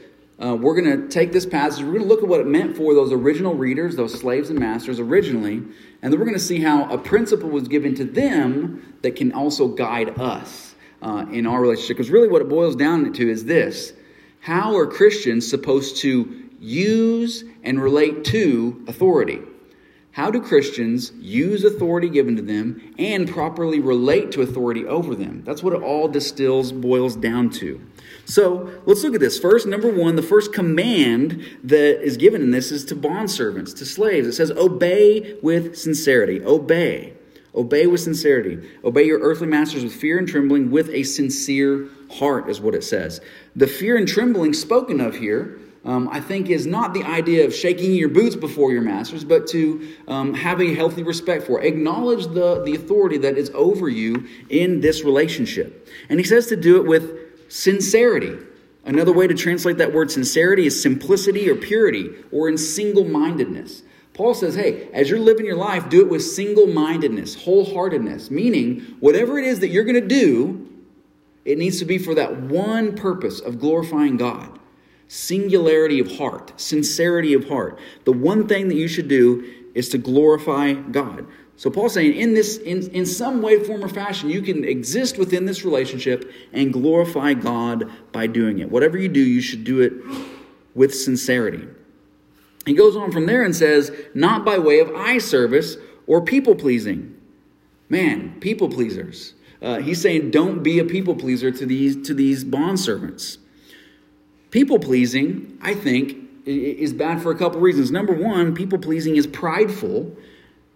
Uh, 0.43 0.55
we're 0.55 0.81
going 0.81 1.03
to 1.03 1.09
take 1.09 1.33
this 1.33 1.45
passage, 1.45 1.85
we're 1.85 1.93
going 1.93 2.03
to 2.03 2.09
look 2.09 2.23
at 2.23 2.29
what 2.29 2.41
it 2.41 2.47
meant 2.47 2.75
for 2.75 2.95
those 2.95 3.13
original 3.13 3.55
readers, 3.55 3.95
those 3.95 4.19
slaves 4.19 4.49
and 4.49 4.59
masters 4.59 4.99
originally, 4.99 5.57
and 6.01 6.11
then 6.11 6.19
we're 6.19 6.25
going 6.25 6.33
to 6.33 6.39
see 6.43 6.59
how 6.59 6.91
a 6.91 6.97
principle 6.97 7.51
was 7.51 7.69
given 7.69 7.95
to 7.95 8.05
them 8.05 8.97
that 9.03 9.17
can 9.17 9.33
also 9.33 9.69
guide 9.69 10.19
us 10.19 10.75
uh, 11.03 11.27
in 11.31 11.47
our 11.47 11.61
relationship. 11.61 11.99
Because 11.99 12.11
really, 12.11 12.29
what 12.29 12.41
it 12.41 12.49
boils 12.49 12.75
down 12.75 13.13
to 13.13 13.31
is 13.31 13.45
this 13.45 13.93
How 14.41 14.75
are 14.77 14.87
Christians 14.87 15.49
supposed 15.49 15.99
to 15.99 16.40
use 16.61 17.43
and 17.63 17.83
relate 17.83 18.25
to 18.27 18.85
authority? 18.87 19.41
How 20.13 20.31
do 20.31 20.41
Christians 20.41 21.13
use 21.21 21.65
authority 21.65 22.09
given 22.09 22.35
to 22.37 22.43
them 22.43 22.95
and 22.99 23.29
properly 23.29 23.79
relate 23.79 24.33
to 24.33 24.43
authority 24.43 24.85
over 24.85 25.15
them? 25.15 25.43
That's 25.45 25.63
what 25.63 25.73
it 25.73 25.83
all 25.83 26.09
distills, 26.09 26.73
boils 26.73 27.15
down 27.15 27.51
to. 27.51 27.81
So 28.25 28.83
let's 28.87 29.05
look 29.05 29.15
at 29.15 29.21
this. 29.21 29.39
First, 29.39 29.67
number 29.67 29.91
one, 29.91 30.17
the 30.17 30.23
first 30.23 30.53
command 30.53 31.45
that 31.63 32.03
is 32.03 32.17
given 32.17 32.43
in 32.43 32.51
this 32.51 32.73
is 32.73 32.85
to 32.87 32.97
bondservants, 32.97 33.77
to 33.79 33.87
slaves. 33.87 34.27
It 34.27 34.33
says, 34.33 34.51
Obey 34.51 35.39
with 35.43 35.79
sincerity. 35.79 36.43
Obey. 36.45 37.15
Obey 37.55 37.87
with 37.87 38.01
sincerity. 38.01 38.69
Obey 38.85 39.05
your 39.05 39.21
earthly 39.21 39.47
masters 39.47 39.85
with 39.85 39.95
fear 39.95 40.19
and 40.19 40.29
trembling, 40.29 40.71
with 40.71 40.89
a 40.91 41.03
sincere 41.05 41.89
heart, 42.13 42.49
is 42.49 42.61
what 42.61 42.75
it 42.75 42.85
says. 42.85 43.21
The 43.57 43.67
fear 43.67 43.97
and 43.97 44.07
trembling 44.07 44.55
spoken 44.55 45.01
of 45.01 45.17
here 45.17 45.59
um, 45.85 46.09
I 46.13 46.21
think 46.21 46.51
is 46.51 46.67
not 46.67 46.93
the 46.93 47.05
idea 47.05 47.47
of 47.47 47.55
shaking 47.55 47.95
your 47.95 48.11
boots 48.11 48.37
before 48.37 48.71
your 48.71 48.83
masters, 48.83 49.25
but 49.25 49.47
to 49.49 49.89
um, 50.09 50.35
have 50.35 50.61
a 50.61 50.75
healthy 50.75 51.03
respect 51.03 51.47
for. 51.47 51.63
Acknowledge 51.63 52.27
the, 52.27 52.63
the 52.65 52.75
authority 52.75 53.17
that 53.19 53.39
is 53.39 53.51
over 53.55 53.89
you 53.89 54.29
in 54.51 54.81
this 54.81 55.05
relationship. 55.05 55.89
And 56.11 56.21
he 56.21 56.25
says 56.25 56.49
to 56.49 56.57
do 56.57 56.77
it 56.77 56.87
with 56.87 57.51
sincerity. 57.51 58.37
Another 58.85 59.13
way 59.13 59.27
to 59.27 59.35
translate 59.35 59.79
that 59.79 59.93
word 59.93 60.11
sincerity 60.11 60.67
is 60.67 60.81
simplicity 60.81 61.49
or 61.49 61.57
purity 61.57 62.11
or 62.31 62.49
in 62.49 62.59
single 62.59 63.05
mindedness. 63.05 63.83
Paul 64.13 64.35
says, 64.35 64.55
hey, 64.55 64.91
as 64.93 65.09
you're 65.09 65.19
living 65.19 65.47
your 65.47 65.57
life, 65.57 65.89
do 65.89 66.03
it 66.03 66.11
with 66.11 66.23
single 66.23 66.67
mindedness, 66.67 67.37
wholeheartedness, 67.37 68.31
meaning 68.31 68.97
whatever 69.01 69.39
it 69.39 69.47
is 69.47 69.61
that 69.61 69.69
you're 69.69 69.85
going 69.85 70.01
to 70.01 70.07
do, 70.07 70.69
it 71.47 71.57
needs 71.57 71.79
to 71.79 71.87
be 71.87 71.97
for 71.97 72.15
that 72.15 72.39
one 72.39 72.95
purpose 72.95 73.41
of 73.41 73.59
glorifying 73.59 74.19
God 74.19 74.60
singularity 75.11 75.99
of 75.99 76.09
heart, 76.19 76.53
sincerity 76.57 77.35
of 77.35 77.49
heart. 77.49 77.77
The 78.05 78.13
one 78.13 78.47
thing 78.47 78.69
that 78.69 78.77
you 78.77 78.87
should 78.87 79.09
do 79.09 79.45
is 79.75 79.89
to 79.89 79.99
glorify 79.99 80.73
God. 80.73 81.27
So 81.57 81.69
Paul's 81.69 81.95
saying 81.95 82.15
in 82.15 82.35
this 82.35 82.59
in, 82.59 82.89
in 82.93 83.05
some 83.05 83.43
way, 83.43 83.63
form, 83.65 83.85
or 83.85 83.89
fashion, 83.89 84.31
you 84.31 84.41
can 84.41 84.63
exist 84.63 85.19
within 85.19 85.47
this 85.47 85.65
relationship 85.65 86.33
and 86.53 86.73
glorify 86.73 87.35
God 87.35 87.91
by 88.13 88.29
doing 88.29 88.61
it. 88.61 88.71
Whatever 88.71 88.99
you 88.99 89.09
do, 89.09 89.21
you 89.21 89.41
should 89.41 89.65
do 89.65 89.81
it 89.81 89.93
with 90.77 90.95
sincerity. 90.95 91.67
He 92.65 92.75
goes 92.75 92.95
on 92.95 93.11
from 93.11 93.27
there 93.27 93.43
and 93.43 93.55
says, 93.55 93.91
not 94.15 94.45
by 94.45 94.59
way 94.59 94.79
of 94.79 94.95
eye 94.95 95.19
service 95.19 95.77
or 96.07 96.23
people 96.23 96.55
pleasing. 96.55 97.21
Man, 97.89 98.39
people 98.39 98.69
pleasers. 98.69 99.35
Uh, 99.61 99.79
he's 99.81 100.01
saying, 100.01 100.31
don't 100.31 100.63
be 100.63 100.79
a 100.79 100.85
people 100.85 101.17
pleaser 101.17 101.51
to 101.51 101.67
these 101.67 102.07
to 102.07 102.15
these 102.15 102.45
bond 102.45 102.79
servants. 102.79 103.39
People 104.51 104.79
pleasing, 104.79 105.59
I 105.63 105.75
think, 105.75 106.17
is 106.47 106.93
bad 106.93 107.23
for 107.23 107.31
a 107.31 107.37
couple 107.37 107.61
reasons. 107.61 107.91
Number 107.91 108.13
one, 108.13 108.55
people 108.55 108.79
pleasing 108.79 109.17
is 109.17 109.27
prideful 109.27 110.17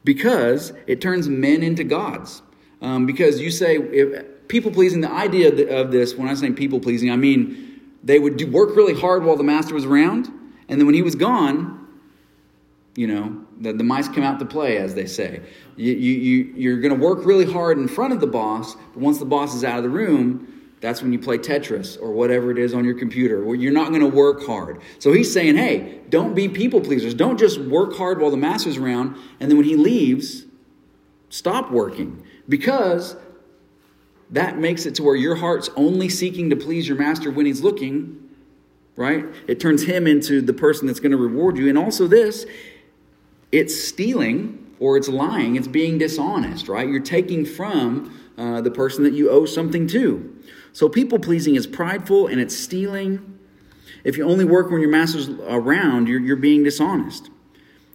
because 0.05 0.73
it 0.87 1.01
turns 1.01 1.29
men 1.29 1.63
into 1.63 1.83
gods. 1.85 2.43
Um, 2.81 3.07
because 3.07 3.41
you 3.41 3.51
say, 3.51 3.77
if, 3.77 4.49
people 4.49 4.71
pleasing, 4.71 5.01
the 5.01 5.11
idea 5.11 5.49
of, 5.81 5.91
this, 5.91 6.15
when 6.15 6.29
I 6.29 6.35
say 6.35 6.51
people 6.53 6.79
pleasing, 6.79 7.11
I 7.11 7.17
mean 7.17 7.81
they 8.05 8.19
would 8.19 8.37
do, 8.37 8.47
work 8.47 8.77
really 8.77 8.95
hard 8.95 9.25
while 9.25 9.37
the 9.37 9.45
master 9.45 9.75
was 9.75 9.87
around, 9.87 10.27
and 10.69 10.79
then 10.79 10.87
when 10.87 10.95
he 10.95 11.03
was 11.03 11.15
gone, 11.15 11.81
you 12.95 13.07
know, 13.07 13.45
the, 13.61 13.73
the 13.73 13.83
mice 13.83 14.09
come 14.09 14.23
out 14.23 14.39
to 14.39 14.45
play, 14.45 14.77
as 14.77 14.95
they 14.95 15.07
say. 15.07 15.41
You, 15.77 15.95
you, 15.95 16.13
you, 16.13 16.55
you're 16.55 16.81
going 16.81 16.95
to 16.95 17.01
work 17.01 17.25
really 17.25 17.51
hard 17.51 17.79
in 17.79 17.89
front 17.89 18.13
of 18.13 18.21
the 18.21 18.27
boss, 18.27 18.75
but 18.75 18.99
once 18.99 19.19
the 19.19 19.25
boss 19.25 19.55
is 19.55 19.65
out 19.65 19.79
of 19.79 19.83
the 19.83 19.91
room, 19.91 20.64
that's 20.85 21.01
when 21.01 21.15
you 21.15 21.19
play 21.19 21.39
Tetris 21.39 21.99
or 21.99 22.13
whatever 22.13 22.51
it 22.51 22.59
is 22.59 22.75
on 22.75 22.85
your 22.85 22.93
computer, 22.95 23.43
where 23.43 23.57
you're 23.57 23.73
not 23.73 23.89
going 23.89 24.03
to 24.03 24.07
work 24.07 24.45
hard. 24.45 24.83
So 24.99 25.15
he's 25.15 25.33
saying, 25.33 25.57
hey, 25.57 26.01
don't 26.11 26.35
be 26.35 26.47
people 26.47 26.83
pleasers. 26.83 27.15
Don't 27.15 27.39
just 27.39 27.59
work 27.59 27.97
hard 27.97 28.21
while 28.21 28.31
the 28.31 28.37
master's 28.37 28.77
around, 28.77 29.17
and 29.41 29.51
then 29.51 29.57
when 29.57 29.67
he 29.67 29.77
leaves, 29.77 30.45
stop 31.31 31.71
working. 31.71 32.23
Because 32.51 33.17
that 34.29 34.59
makes 34.59 34.85
it 34.85 34.95
to 34.97 35.03
where 35.03 35.17
your 35.17 35.37
heart's 35.37 35.71
only 35.75 36.11
seeking 36.11 36.51
to 36.51 36.57
please 36.57 36.87
your 36.87 36.99
master 36.99 37.31
when 37.31 37.47
he's 37.47 37.63
looking, 37.63 38.21
right? 38.95 39.25
It 39.49 39.61
turns 39.61 39.85
him 39.85 40.07
into 40.07 40.43
the 40.43 40.53
person 40.53 40.87
that's 40.87 41.01
going 41.01 41.13
to 41.13 41.17
reward 41.17 41.57
you. 41.57 41.67
And 41.71 41.79
also, 41.79 42.07
this 42.07 42.45
it's 43.51 43.75
stealing 43.75 44.75
or 44.81 44.99
it's 44.99 45.09
lying, 45.09 45.57
it's 45.57 45.69
being 45.69 45.97
dishonest, 45.97 46.69
right? 46.69 46.87
You're 46.87 47.01
taking 47.01 47.47
from 47.47 48.21
uh, 48.37 48.61
the 48.61 48.71
person 48.71 49.05
that 49.05 49.15
you 49.15 49.31
owe 49.31 49.47
something 49.47 49.87
to. 49.89 50.31
So 50.75 50.89
people 50.89 51.21
pleasing 51.21 51.55
is 51.55 51.69
prideful 51.69 52.27
and 52.27 52.41
it's 52.41 52.55
stealing. 52.55 53.39
If 54.03 54.19
you 54.19 54.29
only 54.29 54.45
work 54.45 54.71
when 54.73 54.81
your 54.81 54.91
master's 54.91 55.29
around, 55.29 56.09
you're, 56.09 56.21
you're 56.21 56.37
being 56.37 56.65
dishonest. 56.65 57.31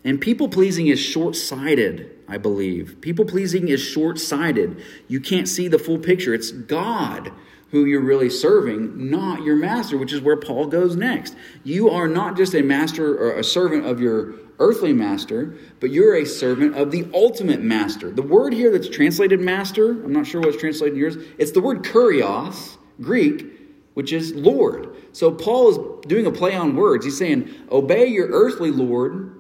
And 0.06 0.20
people 0.20 0.48
pleasing 0.48 0.88
is 0.88 0.98
short 0.98 1.36
sighted, 1.36 2.10
I 2.26 2.38
believe. 2.38 3.02
People 3.02 3.26
pleasing 3.26 3.68
is 3.68 3.82
short 3.82 4.18
sighted. 4.18 4.82
You 5.10 5.20
can't 5.20 5.48
see 5.48 5.68
the 5.68 5.78
full 5.78 6.00
picture. 6.00 6.34
It's 6.34 6.52
God 6.52 7.34
who 7.72 7.86
you're 7.86 8.02
really 8.02 8.30
serving, 8.30 9.10
not 9.10 9.44
your 9.44 9.56
master, 9.56 9.98
which 9.98 10.14
is 10.14 10.22
where 10.22 10.38
Paul 10.38 10.68
goes 10.68 10.96
next. 10.96 11.36
You 11.64 11.90
are 11.90 12.08
not 12.08 12.36
just 12.36 12.56
a 12.56 12.62
master 12.62 13.16
or 13.16 13.40
a 13.40 13.44
servant 13.44 13.86
of 13.86 14.00
your 14.02 14.34
earthly 14.60 14.92
master, 14.92 15.56
but 15.80 15.92
you're 15.92 16.16
a 16.16 16.26
servant 16.26 16.76
of 16.76 16.92
the 16.92 17.08
ultimate 17.14 17.62
master. 17.62 18.12
The 18.12 18.22
word 18.22 18.54
here 18.54 18.72
that's 18.72 18.90
translated 18.90 19.40
master, 19.40 19.92
I'm 19.92 20.12
not 20.12 20.28
sure 20.28 20.42
what's 20.42 20.58
translated 20.58 20.96
in 20.96 21.00
yours, 21.00 21.18
it's 21.38 21.52
the 21.52 21.62
word 21.62 21.84
kurios, 21.84 22.78
Greek, 23.02 23.46
which 23.94 24.12
is 24.14 24.34
Lord. 24.34 24.96
So 25.14 25.32
Paul 25.32 25.70
is 25.70 26.08
doing 26.08 26.26
a 26.26 26.32
play 26.32 26.56
on 26.56 26.76
words. 26.76 27.06
He's 27.06 27.18
saying, 27.18 27.50
obey 27.72 28.08
your 28.08 28.28
earthly 28.28 28.72
Lord 28.72 29.36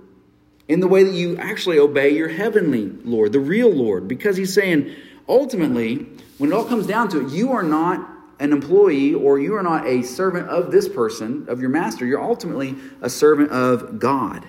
in 0.67 0.79
the 0.79 0.87
way 0.87 1.03
that 1.03 1.13
you 1.13 1.37
actually 1.37 1.79
obey 1.79 2.11
your 2.11 2.29
heavenly 2.29 2.87
Lord, 3.03 3.31
the 3.31 3.39
real 3.39 3.71
Lord, 3.71 4.07
because 4.07 4.37
he's 4.37 4.53
saying, 4.53 4.93
ultimately, 5.27 6.07
when 6.37 6.51
it 6.51 6.55
all 6.55 6.65
comes 6.65 6.85
down 6.85 7.09
to 7.09 7.25
it, 7.25 7.31
you 7.31 7.51
are 7.51 7.63
not 7.63 8.07
an 8.39 8.51
employee 8.51 9.13
or 9.13 9.39
you 9.39 9.55
are 9.55 9.63
not 9.63 9.85
a 9.85 10.01
servant 10.01 10.47
of 10.49 10.71
this 10.71 10.87
person, 10.87 11.45
of 11.49 11.59
your 11.59 11.69
master. 11.69 12.05
You're 12.05 12.23
ultimately 12.23 12.75
a 13.01 13.09
servant 13.09 13.51
of 13.51 13.99
God. 13.99 14.45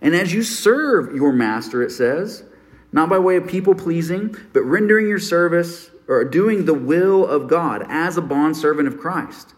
And 0.00 0.14
as 0.14 0.32
you 0.32 0.42
serve 0.42 1.14
your 1.14 1.32
master, 1.32 1.82
it 1.82 1.90
says, 1.90 2.44
not 2.92 3.08
by 3.08 3.18
way 3.18 3.36
of 3.36 3.46
people 3.46 3.74
pleasing, 3.74 4.34
but 4.52 4.62
rendering 4.62 5.08
your 5.08 5.18
service 5.18 5.90
or 6.06 6.24
doing 6.24 6.64
the 6.64 6.74
will 6.74 7.26
of 7.26 7.48
God 7.48 7.84
as 7.88 8.16
a 8.16 8.22
bondservant 8.22 8.88
of 8.88 8.98
Christ. 8.98 9.54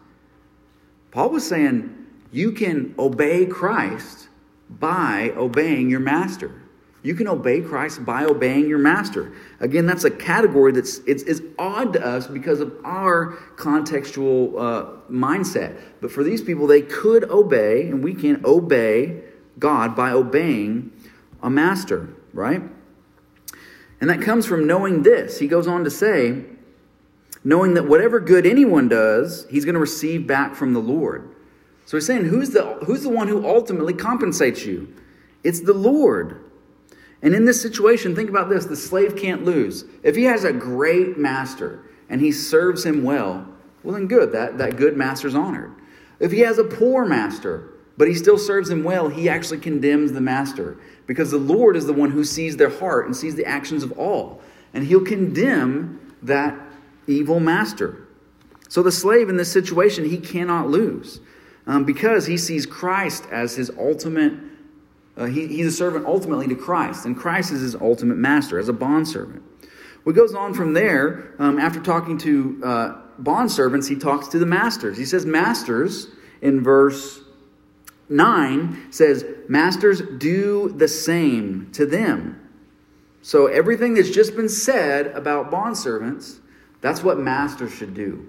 Paul 1.11 1.29
was 1.29 1.47
saying 1.47 1.95
you 2.31 2.51
can 2.51 2.93
obey 2.99 3.45
Christ 3.45 4.27
by 4.69 5.33
obeying 5.35 5.89
your 5.89 5.99
master. 5.99 6.60
You 7.03 7.15
can 7.15 7.27
obey 7.27 7.61
Christ 7.61 8.05
by 8.05 8.25
obeying 8.25 8.67
your 8.67 8.77
master. 8.77 9.33
Again, 9.59 9.87
that's 9.87 10.03
a 10.03 10.11
category 10.11 10.71
that's 10.71 10.99
it's, 10.99 11.23
it's 11.23 11.41
odd 11.57 11.93
to 11.93 12.05
us 12.05 12.27
because 12.27 12.59
of 12.59 12.73
our 12.83 13.37
contextual 13.55 14.53
uh, 14.55 15.11
mindset. 15.11 15.81
But 15.99 16.11
for 16.11 16.23
these 16.23 16.43
people, 16.43 16.67
they 16.67 16.83
could 16.83 17.23
obey, 17.23 17.87
and 17.87 18.03
we 18.03 18.13
can 18.13 18.45
obey 18.45 19.23
God 19.57 19.95
by 19.95 20.11
obeying 20.11 20.91
a 21.41 21.49
master, 21.49 22.09
right? 22.33 22.61
And 23.99 24.09
that 24.09 24.21
comes 24.21 24.45
from 24.45 24.67
knowing 24.67 25.01
this. 25.01 25.39
He 25.39 25.47
goes 25.47 25.67
on 25.67 25.83
to 25.83 25.91
say, 25.91 26.43
knowing 27.43 27.73
that 27.73 27.87
whatever 27.87 28.19
good 28.19 28.45
anyone 28.45 28.89
does, 28.89 29.47
he's 29.49 29.65
going 29.65 29.73
to 29.73 29.81
receive 29.81 30.27
back 30.27 30.53
from 30.55 30.73
the 30.73 30.79
Lord. 30.79 31.35
So 31.85 31.97
he's 31.97 32.05
saying, 32.05 32.25
who's 32.25 32.51
the, 32.51 32.63
who's 32.85 33.01
the 33.01 33.09
one 33.09 33.27
who 33.27 33.45
ultimately 33.45 33.93
compensates 33.93 34.65
you? 34.65 34.93
It's 35.43 35.61
the 35.61 35.73
Lord. 35.73 36.50
And 37.21 37.35
in 37.35 37.45
this 37.45 37.61
situation, 37.61 38.15
think 38.15 38.29
about 38.29 38.49
this 38.49 38.65
the 38.65 38.75
slave 38.75 39.15
can't 39.15 39.45
lose. 39.45 39.85
If 40.03 40.15
he 40.15 40.23
has 40.23 40.43
a 40.43 40.53
great 40.53 41.17
master 41.17 41.83
and 42.09 42.21
he 42.21 42.31
serves 42.31 42.85
him 42.85 43.03
well, 43.03 43.47
well, 43.83 43.95
then 43.95 44.07
good, 44.07 44.31
that, 44.31 44.57
that 44.57 44.77
good 44.77 44.95
master's 44.95 45.35
honored. 45.35 45.73
If 46.19 46.31
he 46.31 46.39
has 46.41 46.59
a 46.59 46.63
poor 46.63 47.05
master, 47.05 47.69
but 47.97 48.07
he 48.07 48.13
still 48.13 48.37
serves 48.37 48.69
him 48.69 48.83
well, 48.83 49.09
he 49.09 49.27
actually 49.27 49.59
condemns 49.59 50.11
the 50.11 50.21
master 50.21 50.77
because 51.07 51.31
the 51.31 51.37
Lord 51.37 51.75
is 51.75 51.85
the 51.85 51.93
one 51.93 52.11
who 52.11 52.23
sees 52.23 52.57
their 52.57 52.69
heart 52.69 53.05
and 53.05 53.15
sees 53.15 53.35
the 53.35 53.45
actions 53.45 53.83
of 53.83 53.91
all. 53.93 54.41
And 54.73 54.85
he'll 54.85 55.03
condemn 55.03 56.15
that 56.21 56.57
evil 57.07 57.39
master. 57.39 58.07
So 58.69 58.81
the 58.81 58.91
slave 58.91 59.29
in 59.29 59.37
this 59.37 59.51
situation, 59.51 60.05
he 60.05 60.17
cannot 60.17 60.69
lose 60.69 61.19
um, 61.67 61.83
because 61.83 62.27
he 62.27 62.37
sees 62.37 62.65
Christ 62.65 63.25
as 63.31 63.55
his 63.55 63.69
ultimate. 63.77 64.33
Uh, 65.17 65.25
he, 65.25 65.47
he's 65.47 65.67
a 65.67 65.71
servant 65.71 66.05
ultimately 66.05 66.47
to 66.47 66.55
Christ, 66.55 67.05
and 67.05 67.17
Christ 67.17 67.51
is 67.51 67.61
his 67.61 67.75
ultimate 67.75 68.17
master 68.17 68.59
as 68.59 68.69
a 68.69 68.73
bondservant. 68.73 69.43
What 70.03 70.15
goes 70.15 70.33
on 70.33 70.53
from 70.53 70.73
there, 70.73 71.35
um, 71.37 71.59
after 71.59 71.79
talking 71.79 72.17
to 72.19 72.61
uh, 72.63 73.01
bondservants, 73.21 73.87
he 73.87 73.95
talks 73.95 74.27
to 74.29 74.39
the 74.39 74.45
masters. 74.45 74.97
He 74.97 75.05
says, 75.05 75.25
Masters, 75.25 76.07
in 76.41 76.63
verse 76.63 77.21
9, 78.09 78.87
says, 78.91 79.25
Masters, 79.47 80.01
do 80.17 80.69
the 80.69 80.87
same 80.87 81.69
to 81.73 81.85
them. 81.85 82.37
So 83.21 83.45
everything 83.45 83.93
that's 83.93 84.09
just 84.09 84.35
been 84.35 84.49
said 84.49 85.07
about 85.07 85.51
bondservants, 85.51 86.39
that's 86.81 87.03
what 87.03 87.19
masters 87.19 87.71
should 87.71 87.93
do. 87.93 88.27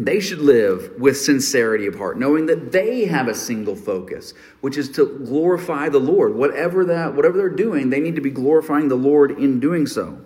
They 0.00 0.18
should 0.18 0.38
live 0.38 0.98
with 0.98 1.18
sincerity 1.18 1.86
of 1.86 1.94
heart, 1.94 2.18
knowing 2.18 2.46
that 2.46 2.72
they 2.72 3.04
have 3.04 3.28
a 3.28 3.34
single 3.34 3.76
focus, 3.76 4.32
which 4.62 4.78
is 4.78 4.88
to 4.92 5.18
glorify 5.26 5.90
the 5.90 5.98
Lord. 5.98 6.34
Whatever 6.34 6.86
that 6.86 7.14
whatever 7.14 7.36
they're 7.36 7.50
doing, 7.50 7.90
they 7.90 8.00
need 8.00 8.14
to 8.14 8.22
be 8.22 8.30
glorifying 8.30 8.88
the 8.88 8.94
Lord 8.94 9.32
in 9.32 9.60
doing 9.60 9.86
so. 9.86 10.18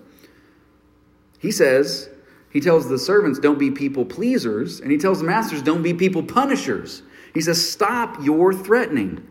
He 1.40 1.50
says, 1.50 2.08
he 2.50 2.60
tells 2.60 2.88
the 2.88 3.00
servants, 3.00 3.40
don't 3.40 3.58
be 3.58 3.72
people 3.72 4.04
pleasers, 4.04 4.78
and 4.78 4.92
he 4.92 4.96
tells 4.96 5.18
the 5.18 5.24
masters, 5.24 5.60
don't 5.60 5.82
be 5.82 5.92
people 5.92 6.22
punishers. 6.22 7.02
He 7.34 7.40
says, 7.40 7.68
stop 7.68 8.22
your 8.22 8.54
threatening. 8.54 9.26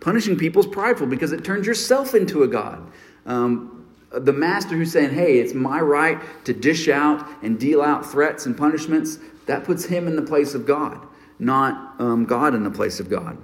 Punishing 0.00 0.36
people 0.36 0.60
is 0.60 0.66
prideful 0.66 1.06
because 1.06 1.32
it 1.32 1.42
turns 1.42 1.66
yourself 1.66 2.14
into 2.14 2.42
a 2.42 2.48
God. 2.48 2.92
Um, 3.24 3.86
the 4.12 4.32
master 4.32 4.76
who's 4.76 4.92
saying, 4.92 5.14
hey, 5.14 5.38
it's 5.38 5.54
my 5.54 5.80
right 5.80 6.20
to 6.44 6.52
dish 6.52 6.88
out 6.88 7.26
and 7.42 7.58
deal 7.58 7.80
out 7.80 8.04
threats 8.04 8.44
and 8.44 8.56
punishments, 8.58 9.18
that 9.46 9.64
puts 9.64 9.84
him 9.84 10.06
in 10.06 10.16
the 10.16 10.22
place 10.22 10.54
of 10.54 10.66
God, 10.66 11.00
not 11.38 12.00
um, 12.00 12.24
God 12.24 12.54
in 12.54 12.64
the 12.64 12.70
place 12.70 13.00
of 13.00 13.08
God. 13.08 13.38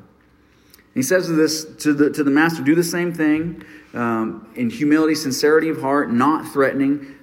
He 0.94 1.02
says 1.02 1.26
to 1.26 1.32
this 1.32 1.64
to 1.82 1.92
the 1.92 2.10
to 2.10 2.24
the 2.24 2.30
master, 2.30 2.62
do 2.62 2.74
the 2.74 2.84
same 2.84 3.12
thing 3.12 3.64
um, 3.94 4.48
in 4.54 4.70
humility, 4.70 5.14
sincerity 5.14 5.68
of 5.68 5.80
heart, 5.80 6.10
not 6.12 6.52
threatening, 6.52 7.16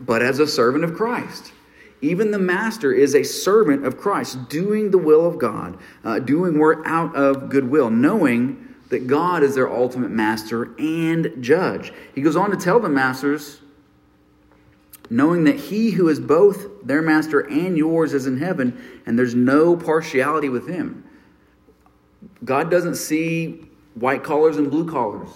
but 0.00 0.22
as 0.22 0.38
a 0.38 0.46
servant 0.46 0.84
of 0.84 0.94
Christ. 0.94 1.52
Even 2.00 2.32
the 2.32 2.38
master 2.38 2.92
is 2.92 3.14
a 3.14 3.22
servant 3.22 3.86
of 3.86 3.96
Christ, 3.96 4.48
doing 4.48 4.90
the 4.90 4.98
will 4.98 5.24
of 5.24 5.38
God, 5.38 5.78
uh, 6.04 6.18
doing 6.18 6.58
work 6.58 6.82
out 6.84 7.14
of 7.14 7.48
goodwill, 7.48 7.90
knowing 7.90 8.74
that 8.88 9.06
God 9.06 9.42
is 9.42 9.54
their 9.54 9.72
ultimate 9.72 10.10
master 10.10 10.74
and 10.78 11.32
judge. 11.40 11.92
He 12.14 12.20
goes 12.20 12.36
on 12.36 12.50
to 12.50 12.56
tell 12.58 12.78
the 12.78 12.90
masters, 12.90 13.61
knowing 15.12 15.44
that 15.44 15.56
he 15.56 15.90
who 15.90 16.08
is 16.08 16.18
both 16.18 16.84
their 16.84 17.02
master 17.02 17.40
and 17.40 17.76
yours 17.76 18.14
is 18.14 18.26
in 18.26 18.38
heaven, 18.38 19.02
and 19.06 19.18
there's 19.18 19.34
no 19.34 19.76
partiality 19.76 20.48
with 20.48 20.68
him. 20.68 21.04
God 22.44 22.70
doesn't 22.70 22.96
see 22.96 23.68
white 23.94 24.24
collars 24.24 24.56
and 24.56 24.70
blue 24.70 24.90
collars. 24.90 25.28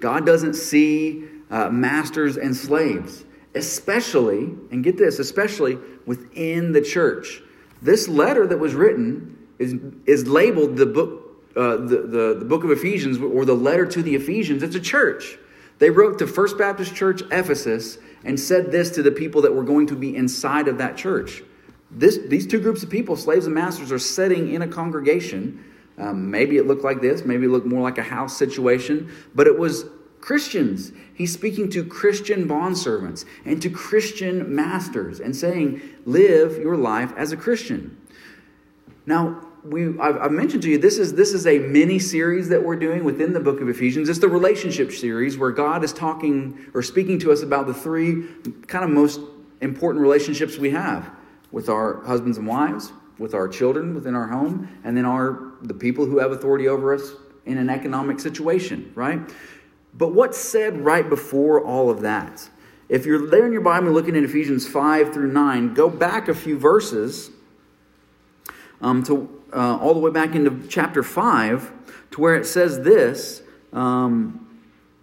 God 0.00 0.26
doesn't 0.26 0.54
see 0.54 1.24
uh, 1.50 1.70
masters 1.70 2.36
and 2.36 2.56
slaves 2.56 3.24
especially, 3.54 4.52
and 4.70 4.82
get 4.82 4.96
this, 4.96 5.18
especially 5.18 5.78
within 6.06 6.72
the 6.72 6.80
church. 6.80 7.40
This 7.80 8.08
letter 8.08 8.46
that 8.46 8.58
was 8.58 8.74
written 8.74 9.38
is, 9.58 9.74
is 10.06 10.26
labeled 10.26 10.76
the 10.76 10.86
book, 10.86 11.22
uh, 11.56 11.76
the, 11.76 12.02
the, 12.08 12.36
the 12.40 12.44
book 12.44 12.64
of 12.64 12.70
Ephesians 12.70 13.18
or 13.18 13.44
the 13.44 13.54
letter 13.54 13.86
to 13.86 14.02
the 14.02 14.14
Ephesians. 14.14 14.62
It's 14.62 14.74
a 14.74 14.80
church. 14.80 15.38
They 15.78 15.90
wrote 15.90 16.18
to 16.18 16.26
First 16.26 16.58
Baptist 16.58 16.94
Church, 16.94 17.22
Ephesus, 17.30 17.98
and 18.24 18.38
said 18.38 18.72
this 18.72 18.90
to 18.90 19.02
the 19.02 19.10
people 19.10 19.42
that 19.42 19.54
were 19.54 19.64
going 19.64 19.86
to 19.88 19.94
be 19.94 20.16
inside 20.16 20.68
of 20.68 20.78
that 20.78 20.96
church. 20.96 21.42
This, 21.90 22.18
these 22.26 22.46
two 22.46 22.60
groups 22.60 22.82
of 22.82 22.90
people, 22.90 23.16
slaves 23.16 23.46
and 23.46 23.54
masters, 23.54 23.92
are 23.92 23.98
sitting 23.98 24.52
in 24.52 24.62
a 24.62 24.68
congregation. 24.68 25.64
Um, 25.98 26.30
maybe 26.30 26.56
it 26.56 26.66
looked 26.66 26.82
like 26.82 27.00
this, 27.00 27.24
maybe 27.24 27.46
it 27.46 27.50
looked 27.50 27.66
more 27.66 27.82
like 27.82 27.98
a 27.98 28.02
house 28.02 28.36
situation, 28.36 29.12
but 29.34 29.46
it 29.46 29.56
was 29.56 29.84
Christians. 30.20 30.90
He's 31.14 31.32
speaking 31.32 31.70
to 31.70 31.84
Christian 31.84 32.48
bondservants 32.48 33.24
and 33.44 33.60
to 33.62 33.70
Christian 33.70 34.54
masters 34.54 35.20
and 35.20 35.36
saying, 35.36 35.82
live 36.06 36.56
your 36.56 36.76
life 36.76 37.12
as 37.16 37.30
a 37.30 37.36
Christian. 37.36 37.96
Now, 39.06 39.46
we, 39.64 39.98
I've, 39.98 40.18
I've, 40.18 40.32
mentioned 40.32 40.62
to 40.64 40.68
you 40.68 40.78
this 40.78 40.98
is 40.98 41.14
this 41.14 41.32
is 41.32 41.46
a 41.46 41.58
mini 41.58 41.98
series 41.98 42.50
that 42.50 42.62
we're 42.62 42.76
doing 42.76 43.02
within 43.02 43.32
the 43.32 43.40
book 43.40 43.60
of 43.60 43.68
Ephesians. 43.68 44.08
It's 44.08 44.18
the 44.18 44.28
relationship 44.28 44.92
series 44.92 45.38
where 45.38 45.50
God 45.50 45.82
is 45.82 45.92
talking 45.92 46.66
or 46.74 46.82
speaking 46.82 47.18
to 47.20 47.32
us 47.32 47.42
about 47.42 47.66
the 47.66 47.72
three 47.72 48.26
kind 48.66 48.84
of 48.84 48.90
most 48.90 49.20
important 49.62 50.02
relationships 50.02 50.58
we 50.58 50.70
have 50.70 51.10
with 51.50 51.70
our 51.70 52.02
husbands 52.02 52.36
and 52.36 52.46
wives, 52.46 52.92
with 53.18 53.32
our 53.32 53.48
children 53.48 53.94
within 53.94 54.14
our 54.14 54.26
home, 54.26 54.68
and 54.84 54.96
then 54.96 55.06
our 55.06 55.54
the 55.62 55.74
people 55.74 56.04
who 56.04 56.18
have 56.18 56.30
authority 56.30 56.68
over 56.68 56.92
us 56.92 57.12
in 57.46 57.56
an 57.56 57.70
economic 57.70 58.20
situation, 58.20 58.92
right? 58.94 59.18
But 59.94 60.12
what's 60.12 60.38
said 60.38 60.84
right 60.84 61.08
before 61.08 61.64
all 61.64 61.88
of 61.88 62.02
that? 62.02 62.50
If 62.90 63.06
you're 63.06 63.30
there 63.30 63.46
in 63.46 63.52
your 63.52 63.62
Bible 63.62 63.92
looking 63.92 64.14
at 64.14 64.24
Ephesians 64.24 64.68
5 64.68 65.14
through 65.14 65.32
9, 65.32 65.72
go 65.72 65.88
back 65.88 66.28
a 66.28 66.34
few 66.34 66.58
verses 66.58 67.30
um, 68.82 69.02
to 69.04 69.42
uh, 69.54 69.78
all 69.78 69.94
the 69.94 70.00
way 70.00 70.10
back 70.10 70.34
into 70.34 70.66
chapter 70.68 71.02
5 71.02 71.72
to 72.12 72.20
where 72.20 72.34
it 72.34 72.46
says 72.46 72.80
this 72.80 73.42
um, 73.72 74.62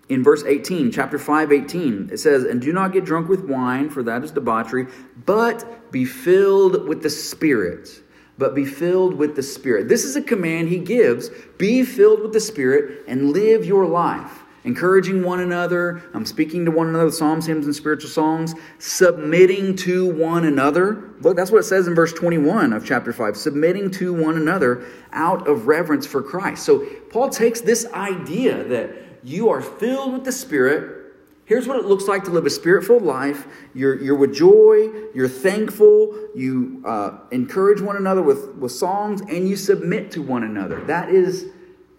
in 0.09 0.23
verse 0.23 0.43
18, 0.43 0.91
chapter 0.91 1.17
5, 1.17 1.51
18. 1.51 2.09
It 2.11 2.17
says, 2.17 2.43
And 2.43 2.61
do 2.61 2.73
not 2.73 2.91
get 2.91 3.05
drunk 3.05 3.29
with 3.29 3.45
wine, 3.45 3.89
for 3.89 4.03
that 4.03 4.23
is 4.23 4.31
debauchery, 4.31 4.87
but 5.25 5.91
be 5.91 6.05
filled 6.05 6.87
with 6.87 7.01
the 7.01 7.09
Spirit. 7.09 7.89
But 8.37 8.55
be 8.55 8.65
filled 8.65 9.13
with 9.13 9.35
the 9.35 9.43
Spirit. 9.43 9.87
This 9.87 10.03
is 10.03 10.15
a 10.15 10.21
command 10.21 10.69
he 10.69 10.79
gives 10.79 11.29
be 11.57 11.83
filled 11.83 12.21
with 12.21 12.33
the 12.33 12.39
Spirit 12.39 13.03
and 13.07 13.31
live 13.31 13.65
your 13.65 13.85
life 13.85 14.40
encouraging 14.63 15.23
one 15.23 15.39
another, 15.39 16.03
I'm 16.13 16.25
speaking 16.25 16.65
to 16.65 16.71
one 16.71 16.87
another, 16.87 17.11
psalms, 17.11 17.45
hymns, 17.47 17.65
and 17.65 17.75
spiritual 17.75 18.09
songs, 18.09 18.53
submitting 18.79 19.75
to 19.77 20.13
one 20.13 20.45
another. 20.45 21.11
Look, 21.21 21.35
that's 21.35 21.51
what 21.51 21.59
it 21.59 21.63
says 21.63 21.87
in 21.87 21.95
verse 21.95 22.13
21 22.13 22.73
of 22.73 22.85
chapter 22.85 23.13
5 23.13 23.37
submitting 23.37 23.91
to 23.91 24.13
one 24.13 24.37
another 24.37 24.85
out 25.11 25.47
of 25.47 25.67
reverence 25.67 26.05
for 26.05 26.21
Christ. 26.21 26.63
So 26.63 26.85
Paul 27.09 27.29
takes 27.29 27.61
this 27.61 27.85
idea 27.93 28.63
that 28.65 28.91
you 29.23 29.49
are 29.49 29.61
filled 29.61 30.13
with 30.13 30.23
the 30.23 30.31
Spirit. 30.31 30.97
Here's 31.45 31.67
what 31.67 31.77
it 31.77 31.85
looks 31.85 32.07
like 32.07 32.23
to 32.25 32.31
live 32.31 32.45
a 32.45 32.49
spirit 32.49 32.85
filled 32.85 33.03
life. 33.03 33.45
You're, 33.73 34.01
you're 34.01 34.15
with 34.15 34.33
joy, 34.33 34.89
you're 35.13 35.27
thankful, 35.27 36.29
you 36.33 36.81
uh, 36.85 37.17
encourage 37.31 37.81
one 37.81 37.97
another 37.97 38.21
with, 38.21 38.55
with 38.55 38.71
songs, 38.71 39.19
and 39.21 39.49
you 39.49 39.57
submit 39.57 40.11
to 40.11 40.21
one 40.21 40.43
another. 40.43 40.81
That 40.85 41.09
is 41.09 41.47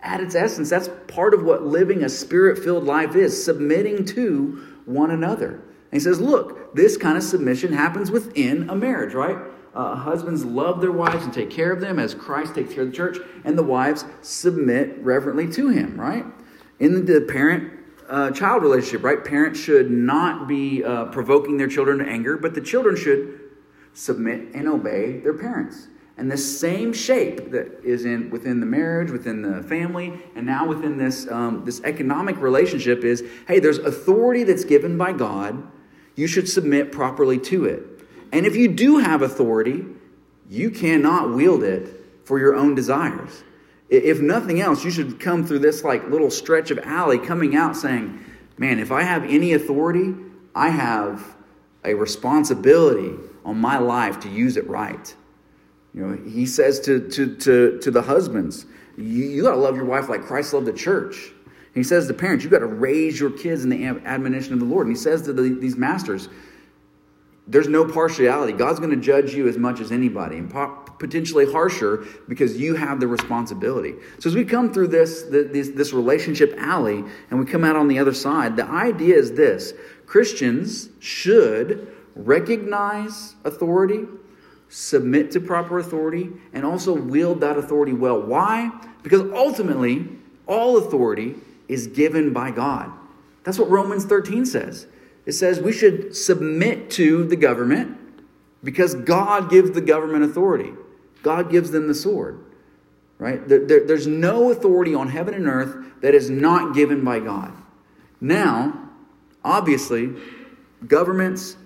at 0.02 0.20
its 0.20 0.34
essence, 0.34 0.68
that's 0.68 0.90
part 1.06 1.32
of 1.32 1.44
what 1.44 1.62
living 1.62 2.02
a 2.02 2.08
spirit 2.08 2.58
filled 2.58 2.84
life 2.84 3.14
is 3.14 3.44
submitting 3.44 4.04
to 4.06 4.80
one 4.84 5.10
another. 5.10 5.52
And 5.54 5.92
he 5.92 6.00
says, 6.00 6.20
look, 6.20 6.74
this 6.74 6.96
kind 6.96 7.16
of 7.16 7.22
submission 7.22 7.72
happens 7.72 8.10
within 8.10 8.68
a 8.68 8.74
marriage, 8.74 9.14
right? 9.14 9.36
Uh, 9.74 9.94
husbands 9.94 10.44
love 10.44 10.80
their 10.80 10.92
wives 10.92 11.24
and 11.24 11.32
take 11.32 11.50
care 11.50 11.72
of 11.72 11.80
them 11.80 11.98
as 11.98 12.14
Christ 12.14 12.54
takes 12.54 12.74
care 12.74 12.82
of 12.82 12.90
the 12.90 12.96
church, 12.96 13.18
and 13.44 13.56
the 13.56 13.62
wives 13.62 14.04
submit 14.20 14.98
reverently 14.98 15.50
to 15.52 15.68
him, 15.68 15.98
right? 15.98 16.26
In 16.80 17.06
the 17.06 17.20
parent 17.22 17.72
uh, 18.08 18.30
child 18.32 18.62
relationship, 18.62 19.02
right? 19.02 19.24
Parents 19.24 19.58
should 19.58 19.90
not 19.90 20.46
be 20.46 20.84
uh, 20.84 21.06
provoking 21.06 21.56
their 21.56 21.68
children 21.68 21.98
to 21.98 22.04
anger, 22.04 22.36
but 22.36 22.54
the 22.54 22.60
children 22.60 22.96
should 22.96 23.40
submit 23.94 24.48
and 24.54 24.68
obey 24.68 25.20
their 25.20 25.34
parents. 25.34 25.88
And 26.16 26.30
this 26.30 26.60
same 26.60 26.92
shape 26.92 27.50
that 27.52 27.82
is 27.82 28.04
in 28.04 28.30
within 28.30 28.60
the 28.60 28.66
marriage, 28.66 29.10
within 29.10 29.42
the 29.42 29.62
family, 29.62 30.12
and 30.36 30.44
now 30.44 30.66
within 30.66 30.98
this 30.98 31.26
um, 31.30 31.64
this 31.64 31.80
economic 31.84 32.36
relationship 32.36 33.02
is, 33.02 33.24
hey, 33.48 33.58
there's 33.60 33.78
authority 33.78 34.44
that's 34.44 34.64
given 34.64 34.98
by 34.98 35.12
God. 35.12 35.62
You 36.14 36.26
should 36.26 36.48
submit 36.48 36.92
properly 36.92 37.38
to 37.40 37.64
it. 37.64 37.82
And 38.30 38.46
if 38.46 38.54
you 38.56 38.68
do 38.68 38.98
have 38.98 39.22
authority, 39.22 39.84
you 40.48 40.70
cannot 40.70 41.32
wield 41.32 41.62
it 41.62 41.88
for 42.24 42.38
your 42.38 42.54
own 42.54 42.74
desires. 42.74 43.42
If 43.88 44.20
nothing 44.20 44.60
else, 44.60 44.84
you 44.84 44.90
should 44.90 45.18
come 45.18 45.46
through 45.46 45.60
this 45.60 45.84
like 45.84 46.08
little 46.08 46.30
stretch 46.30 46.70
of 46.70 46.78
alley 46.78 47.18
coming 47.18 47.56
out 47.56 47.76
saying, 47.76 48.22
man, 48.58 48.78
if 48.78 48.92
I 48.92 49.02
have 49.02 49.24
any 49.24 49.54
authority, 49.54 50.14
I 50.54 50.68
have 50.68 51.36
a 51.84 51.94
responsibility 51.94 53.14
on 53.44 53.58
my 53.58 53.78
life 53.78 54.20
to 54.20 54.28
use 54.28 54.56
it 54.56 54.68
right. 54.68 55.14
You 55.94 56.06
know, 56.06 56.30
he 56.30 56.46
says 56.46 56.80
to, 56.80 57.08
to, 57.10 57.36
to, 57.36 57.78
to 57.80 57.90
the 57.90 58.02
husbands, 58.02 58.66
you, 58.96 59.04
you 59.04 59.42
got 59.42 59.52
to 59.52 59.58
love 59.58 59.76
your 59.76 59.84
wife 59.84 60.08
like 60.08 60.22
Christ 60.22 60.52
loved 60.54 60.66
the 60.66 60.72
church. 60.72 61.32
He 61.74 61.82
says 61.82 62.06
to 62.06 62.14
parents, 62.14 62.44
you 62.44 62.50
got 62.50 62.60
to 62.60 62.66
raise 62.66 63.18
your 63.18 63.30
kids 63.30 63.64
in 63.64 63.70
the 63.70 63.86
admonition 64.04 64.52
of 64.52 64.60
the 64.60 64.66
Lord. 64.66 64.86
And 64.86 64.96
he 64.96 65.00
says 65.00 65.22
to 65.22 65.32
the, 65.32 65.42
these 65.42 65.76
masters, 65.76 66.28
there's 67.46 67.68
no 67.68 67.84
partiality. 67.84 68.52
God's 68.52 68.78
going 68.78 68.90
to 68.90 68.96
judge 68.96 69.34
you 69.34 69.48
as 69.48 69.58
much 69.58 69.80
as 69.80 69.90
anybody, 69.90 70.36
and 70.36 70.52
potentially 70.98 71.50
harsher 71.50 72.06
because 72.28 72.56
you 72.56 72.76
have 72.76 73.00
the 73.00 73.08
responsibility. 73.08 73.94
So 74.20 74.30
as 74.30 74.36
we 74.36 74.44
come 74.44 74.72
through 74.72 74.88
this, 74.88 75.24
this, 75.24 75.70
this 75.70 75.92
relationship 75.92 76.54
alley 76.56 77.02
and 77.30 77.40
we 77.40 77.44
come 77.44 77.64
out 77.64 77.74
on 77.74 77.88
the 77.88 77.98
other 77.98 78.14
side, 78.14 78.56
the 78.56 78.66
idea 78.66 79.16
is 79.16 79.32
this: 79.32 79.74
Christians 80.06 80.90
should 81.00 81.92
recognize 82.14 83.34
authority, 83.44 84.04
submit 84.72 85.30
to 85.30 85.38
proper 85.38 85.78
authority, 85.78 86.30
and 86.54 86.64
also 86.64 86.94
wield 86.94 87.42
that 87.42 87.58
authority 87.58 87.92
well. 87.92 88.18
Why? 88.18 88.70
Because 89.02 89.20
ultimately, 89.32 90.08
all 90.46 90.78
authority 90.78 91.34
is 91.68 91.88
given 91.88 92.32
by 92.32 92.50
God. 92.50 92.90
That's 93.44 93.58
what 93.58 93.68
Romans 93.68 94.06
13 94.06 94.46
says. 94.46 94.86
It 95.26 95.32
says 95.32 95.60
we 95.60 95.72
should 95.72 96.16
submit 96.16 96.90
to 96.92 97.24
the 97.24 97.36
government 97.36 97.98
because 98.64 98.94
God 98.94 99.50
gives 99.50 99.72
the 99.72 99.82
government 99.82 100.24
authority. 100.24 100.72
God 101.22 101.50
gives 101.50 101.70
them 101.70 101.86
the 101.86 101.94
sword. 101.94 102.42
Right? 103.18 103.46
There, 103.46 103.64
there, 103.64 103.86
there's 103.86 104.06
no 104.06 104.50
authority 104.50 104.94
on 104.94 105.10
heaven 105.10 105.34
and 105.34 105.46
earth 105.46 106.00
that 106.00 106.14
is 106.14 106.30
not 106.30 106.74
given 106.74 107.04
by 107.04 107.20
God. 107.20 107.52
Now, 108.20 108.88
obviously, 109.44 110.14
governments, 110.86 111.56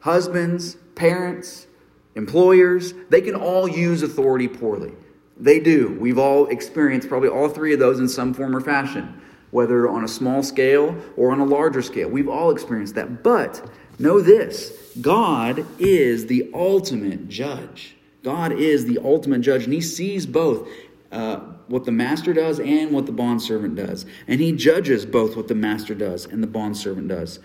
husbands, 0.00 0.76
parents, 0.94 1.66
employers, 2.14 2.94
they 3.10 3.20
can 3.20 3.34
all 3.34 3.68
use 3.68 4.02
authority 4.02 4.48
poorly. 4.48 4.92
They 5.36 5.60
do. 5.60 5.96
We've 6.00 6.18
all 6.18 6.46
experienced 6.46 7.08
probably 7.08 7.28
all 7.28 7.48
three 7.48 7.72
of 7.72 7.78
those 7.78 7.98
in 7.98 8.08
some 8.08 8.34
form 8.34 8.54
or 8.54 8.60
fashion 8.60 9.20
whether 9.52 9.86
on 9.88 10.02
a 10.02 10.08
small 10.08 10.42
scale 10.42 10.96
or 11.16 11.30
on 11.30 11.38
a 11.38 11.44
larger 11.44 11.82
scale. 11.82 12.08
We've 12.08 12.28
all 12.28 12.50
experienced 12.50 12.96
that. 12.96 13.22
But 13.22 13.70
know 13.98 14.20
this 14.20 14.72
God 15.00 15.64
is 15.78 16.26
the 16.26 16.50
ultimate 16.52 17.28
judge. 17.28 17.94
God 18.24 18.52
is 18.52 18.86
the 18.86 18.98
ultimate 18.98 19.42
judge, 19.42 19.64
and 19.64 19.72
He 19.72 19.80
sees 19.80 20.26
both. 20.26 20.68
Uh, 21.12 21.40
what 21.68 21.84
the 21.84 21.92
master 21.92 22.32
does 22.32 22.58
and 22.58 22.90
what 22.90 23.06
the 23.06 23.12
bondservant 23.12 23.76
does. 23.76 24.04
And 24.26 24.40
he 24.40 24.52
judges 24.52 25.06
both 25.06 25.36
what 25.36 25.48
the 25.48 25.54
master 25.54 25.94
does 25.94 26.26
and 26.26 26.42
the 26.42 26.46
bondservant 26.46 27.08
does. 27.08 27.38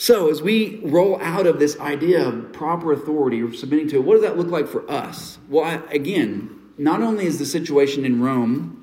So, 0.00 0.30
as 0.30 0.40
we 0.40 0.80
roll 0.82 1.20
out 1.20 1.46
of 1.46 1.58
this 1.58 1.78
idea 1.78 2.26
of 2.26 2.54
proper 2.54 2.94
authority 2.94 3.42
or 3.42 3.52
submitting 3.52 3.86
to 3.88 3.96
it, 3.96 3.98
what 4.02 4.14
does 4.14 4.22
that 4.22 4.38
look 4.38 4.48
like 4.48 4.66
for 4.66 4.90
us? 4.90 5.36
Well, 5.50 5.62
I, 5.62 5.74
again, 5.92 6.58
not 6.78 7.02
only 7.02 7.26
is 7.26 7.38
the 7.38 7.44
situation 7.44 8.06
in 8.06 8.22
Rome 8.22 8.78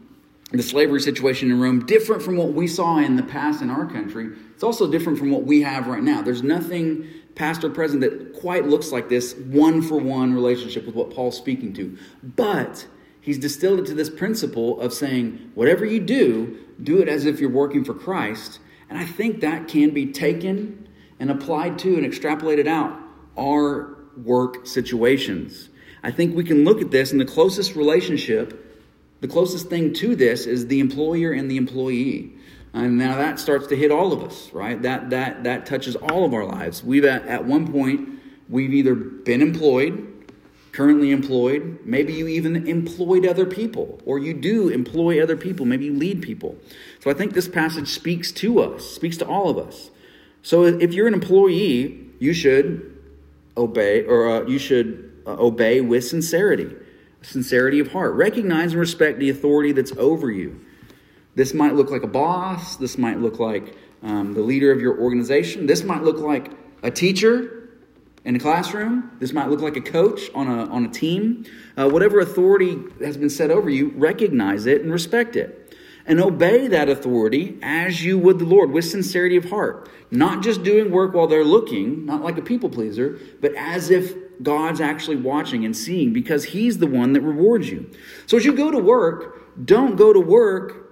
the 0.52 0.62
slavery 0.62 1.02
situation 1.02 1.50
in 1.50 1.60
Rome 1.60 1.88
different 1.88 2.22
from 2.22 2.38
what 2.38 2.54
we 2.54 2.68
saw 2.68 3.00
in 3.00 3.16
the 3.16 3.24
past 3.24 3.64
in 3.64 3.72
our 3.72 3.88
country. 3.88 4.30
It's 4.54 4.64
also 4.64 4.90
different 4.90 5.18
from 5.18 5.32
what 5.32 5.44
we 5.44 5.64
have 5.64 5.88
right 5.88 6.04
now. 6.04 6.22
There's 6.22 6.44
nothing 6.44 7.06
past 7.34 7.64
or 7.64 7.72
present 7.72 8.02
that 8.02 8.34
quite 8.40 8.66
looks 8.66 8.92
like 8.92 9.10
this 9.10 9.34
one 9.34 9.82
for 9.82 9.98
one 9.98 10.36
relationship 10.36 10.86
with 10.86 10.94
what 10.94 11.10
Paul's 11.10 11.36
speaking 11.36 11.74
to. 11.74 11.98
But 12.24 12.88
he's 13.20 13.40
distilled 13.40 13.80
it 13.80 13.88
to 13.88 13.94
this 13.96 14.10
principle 14.10 14.80
of 14.80 14.94
saying, 14.94 15.52
whatever 15.56 15.84
you 15.84 16.00
do, 16.00 16.60
do 16.82 17.02
it 17.02 17.10
as 17.10 17.26
if 17.26 17.42
you're 17.42 17.50
working 17.50 17.84
for 17.84 17.96
Christ. 17.96 18.60
And 18.88 19.00
I 19.00 19.06
think 19.06 19.42
that 19.42 19.68
can 19.68 19.90
be 19.90 20.14
taken 20.14 20.87
and 21.20 21.32
applied 21.32 21.80
to 21.80 21.96
and 21.96 22.06
extrapolated 22.06 22.68
out 22.68 22.98
our 23.38 23.98
work 24.24 24.66
situations. 24.66 25.70
I 26.04 26.12
think 26.12 26.36
we 26.36 26.44
can 26.44 26.64
look 26.64 26.82
at 26.82 26.92
this 26.92 27.12
in 27.12 27.18
the 27.18 27.26
closest 27.26 27.76
relationship 27.76 28.68
the 29.20 29.28
closest 29.28 29.70
thing 29.70 29.94
to 29.94 30.16
this 30.16 30.46
is 30.46 30.68
the 30.68 30.80
employer 30.80 31.32
and 31.32 31.50
the 31.50 31.58
employee. 31.58 32.34
And 32.74 32.98
now 32.98 33.18
that 33.18 33.40
starts 33.40 33.68
to 33.68 33.76
hit 33.76 33.92
all 33.92 34.14
of 34.14 34.24
us, 34.24 34.52
right? 34.54 34.80
That 34.82 35.10
that 35.10 35.44
that 35.46 35.66
touches 35.66 35.96
all 35.96 36.26
of 36.26 36.34
our 36.34 36.46
lives. 36.46 36.84
We've 36.84 37.06
at, 37.06 37.26
at 37.26 37.46
one 37.46 37.72
point 37.72 38.20
we've 38.48 38.74
either 38.74 38.94
been 38.94 39.42
employed, 39.42 40.32
currently 40.72 41.10
employed, 41.10 41.80
maybe 41.84 42.14
you 42.14 42.28
even 42.28 42.68
employed 42.68 43.26
other 43.26 43.46
people, 43.46 44.00
or 44.06 44.20
you 44.20 44.34
do 44.34 44.70
employ 44.70 45.22
other 45.22 45.36
people, 45.36 45.66
maybe 45.66 45.86
you 45.86 45.94
lead 45.94 46.22
people. 46.22 46.56
So 47.00 47.10
I 47.10 47.14
think 47.14 47.34
this 47.34 47.48
passage 47.48 47.90
speaks 47.90 48.32
to 48.34 48.60
us, 48.60 48.86
speaks 48.86 49.18
to 49.18 49.26
all 49.26 49.50
of 49.50 49.58
us. 49.58 49.90
So 50.48 50.64
if 50.64 50.94
you're 50.94 51.08
an 51.08 51.14
employee, 51.14 52.08
you 52.20 52.32
should 52.32 52.98
obey, 53.58 54.06
or 54.06 54.30
uh, 54.30 54.46
you 54.48 54.58
should 54.58 55.12
uh, 55.28 55.32
obey 55.32 55.82
with 55.82 56.06
sincerity 56.06 56.74
sincerity 57.22 57.82
of 57.82 57.92
heart. 57.92 58.14
Recognize 58.14 58.72
and 58.72 58.80
respect 58.80 59.20
the 59.20 59.30
authority 59.30 59.74
that's 59.74 59.92
over 59.98 60.32
you. 60.32 60.58
This 61.36 61.54
might 61.54 61.76
look 61.76 61.92
like 61.92 62.04
a 62.04 62.08
boss. 62.08 62.78
This 62.78 62.98
might 62.98 63.20
look 63.20 63.40
like 63.40 63.76
um, 64.02 64.34
the 64.36 64.40
leader 64.40 64.72
of 64.72 64.80
your 64.80 64.98
organization. 64.98 65.66
This 65.66 65.84
might 65.84 66.04
look 66.04 66.20
like 66.20 66.54
a 66.82 66.92
teacher 66.92 67.70
in 68.24 68.38
a 68.38 68.40
classroom. 68.40 69.18
This 69.20 69.34
might 69.34 69.50
look 69.50 69.60
like 69.60 69.76
a 69.76 69.82
coach 69.82 70.30
on 70.34 70.48
a, 70.48 70.66
on 70.68 70.86
a 70.86 70.90
team. 70.90 71.44
Uh, 71.76 71.90
whatever 71.90 72.22
authority 72.22 72.78
has 73.02 73.18
been 73.18 73.30
set 73.30 73.52
over 73.52 73.70
you, 73.70 73.90
recognize 73.98 74.66
it 74.66 74.82
and 74.82 74.94
respect 74.94 75.36
it. 75.36 75.67
And 76.08 76.22
obey 76.22 76.67
that 76.70 76.88
authority 76.88 77.60
as 77.62 78.04
you 78.04 78.17
would 78.17 78.39
the 78.39 78.46
Lord 78.46 78.72
with 78.72 78.86
sincerity 78.86 79.36
of 79.36 79.50
heart. 79.50 79.89
Not 80.10 80.41
just 80.41 80.63
doing 80.63 80.89
work 80.89 81.13
while 81.13 81.28
they're 81.28 81.43
looking, 81.43 82.06
not 82.06 82.24
like 82.24 82.38
a 82.38 82.41
people 82.41 82.70
pleaser, 82.70 83.20
but 83.41 83.54
as 83.56 83.89
if 83.89 84.15
God's 84.41 84.80
actually 84.80 85.17
watching 85.17 85.65
and 85.65 85.76
seeing 85.76 86.13
because 86.13 86.46
He's 86.46 86.78
the 86.78 86.88
one 86.88 87.13
that 87.13 87.22
rewards 87.22 87.70
you. 87.70 87.91
So 88.26 88.38
as 88.38 88.46
you 88.46 88.54
go 88.54 88.72
to 88.72 88.80
work, 88.80 89.65
don't 89.65 89.96
go 89.96 90.13
to 90.13 90.20
work 90.20 90.88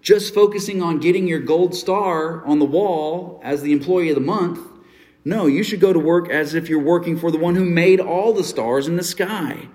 just 0.00 0.34
focusing 0.34 0.82
on 0.82 0.98
getting 0.98 1.28
your 1.28 1.40
gold 1.40 1.74
star 1.74 2.44
on 2.44 2.58
the 2.58 2.64
wall 2.64 3.40
as 3.44 3.62
the 3.62 3.72
employee 3.72 4.08
of 4.08 4.14
the 4.14 4.20
month. 4.20 4.58
No, 5.24 5.46
you 5.46 5.62
should 5.62 5.80
go 5.80 5.92
to 5.92 5.98
work 5.98 6.30
as 6.30 6.54
if 6.54 6.68
you're 6.68 6.82
working 6.82 7.18
for 7.18 7.30
the 7.30 7.38
one 7.38 7.54
who 7.54 7.64
made 7.64 8.00
all 8.00 8.32
the 8.32 8.42
stars 8.42 8.88
in 8.88 8.96
the 8.96 9.02
sky. 9.04 9.68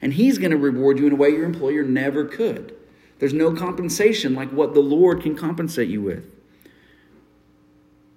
And 0.00 0.14
He's 0.14 0.38
going 0.38 0.52
to 0.52 0.56
reward 0.56 0.98
you 0.98 1.06
in 1.06 1.12
a 1.12 1.16
way 1.16 1.30
your 1.30 1.44
employer 1.44 1.82
never 1.82 2.24
could. 2.24 2.76
There's 3.22 3.32
no 3.32 3.54
compensation 3.54 4.34
like 4.34 4.50
what 4.50 4.74
the 4.74 4.80
Lord 4.80 5.22
can 5.22 5.36
compensate 5.36 5.88
you 5.88 6.02
with. 6.02 6.28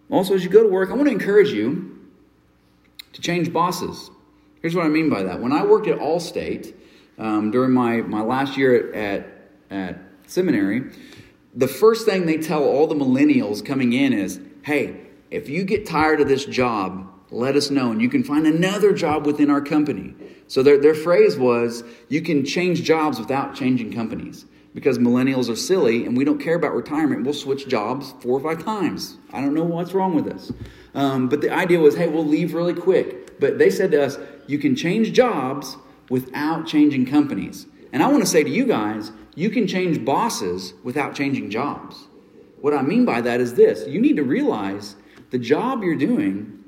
Also, 0.09 0.33
as 0.33 0.43
you 0.43 0.49
go 0.49 0.63
to 0.63 0.67
work, 0.67 0.89
I 0.89 0.93
want 0.93 1.05
to 1.05 1.11
encourage 1.11 1.51
you 1.51 2.09
to 3.13 3.21
change 3.21 3.53
bosses. 3.53 4.09
Here's 4.63 4.73
what 4.73 4.83
I 4.83 4.89
mean 4.89 5.11
by 5.11 5.21
that. 5.21 5.39
When 5.39 5.51
I 5.51 5.63
worked 5.63 5.85
at 5.87 5.99
Allstate 5.99 6.73
um, 7.19 7.51
during 7.51 7.71
my, 7.71 7.97
my 7.97 8.21
last 8.21 8.57
year 8.57 8.91
at, 8.95 9.27
at 9.69 9.99
seminary, 10.25 10.91
the 11.53 11.67
first 11.67 12.07
thing 12.07 12.25
they 12.25 12.39
tell 12.39 12.63
all 12.63 12.87
the 12.87 12.95
millennials 12.95 13.63
coming 13.63 13.93
in 13.93 14.11
is 14.11 14.39
hey, 14.63 15.01
if 15.29 15.47
you 15.47 15.65
get 15.65 15.85
tired 15.85 16.19
of 16.19 16.27
this 16.27 16.45
job, 16.45 17.07
let 17.29 17.55
us 17.55 17.69
know 17.69 17.91
and 17.91 18.01
you 18.01 18.09
can 18.09 18.23
find 18.23 18.47
another 18.47 18.91
job 18.91 19.27
within 19.27 19.51
our 19.51 19.61
company. 19.61 20.15
So 20.47 20.63
their, 20.63 20.79
their 20.79 20.95
phrase 20.95 21.37
was 21.37 21.83
you 22.09 22.23
can 22.23 22.43
change 22.43 22.81
jobs 22.81 23.19
without 23.19 23.53
changing 23.53 23.93
companies 23.93 24.47
because 24.75 24.99
millennials 24.99 25.49
are 25.49 25.55
silly 25.55 26.05
and 26.05 26.15
we 26.15 26.25
don't 26.25 26.37
care 26.37 26.55
about 26.55 26.75
retirement. 26.75 27.23
We'll 27.23 27.33
switch 27.33 27.67
jobs 27.67 28.13
four 28.19 28.37
or 28.37 28.41
five 28.41 28.63
times. 28.63 29.17
I 29.31 29.39
don't 29.41 29.55
know 29.55 29.63
what's 29.63 29.93
wrong 29.93 30.13
with 30.13 30.27
us. 30.27 30.51
Um, 30.93 31.29
but 31.29 31.41
the 31.41 31.49
idea 31.49 31.79
was, 31.79 31.95
hey, 31.95 32.09
we'll 32.09 32.25
leave 32.25 32.53
really 32.53 32.73
quick. 32.73 33.39
But 33.39 33.57
they 33.57 33.69
said 33.69 33.91
to 33.91 34.03
us, 34.03 34.19
you 34.47 34.59
can 34.59 34.75
change 34.75 35.13
jobs 35.13 35.77
without 36.09 36.67
changing 36.67 37.05
companies. 37.05 37.67
And 37.93 38.03
I 38.03 38.07
want 38.09 38.21
to 38.21 38.29
say 38.29 38.43
to 38.43 38.49
you 38.49 38.65
guys, 38.65 39.13
you 39.33 39.49
can 39.49 39.65
change 39.65 40.03
bosses 40.03 40.73
without 40.83 41.15
changing 41.15 41.49
jobs. 41.49 42.07
What 42.59 42.73
I 42.73 42.81
mean 42.81 43.05
by 43.05 43.21
that 43.21 43.39
is 43.39 43.53
this 43.53 43.87
you 43.87 44.01
need 44.01 44.17
to 44.17 44.23
realize 44.23 44.97
the 45.31 45.39
job 45.39 45.83
you're 45.83 45.95
doing, 45.95 46.64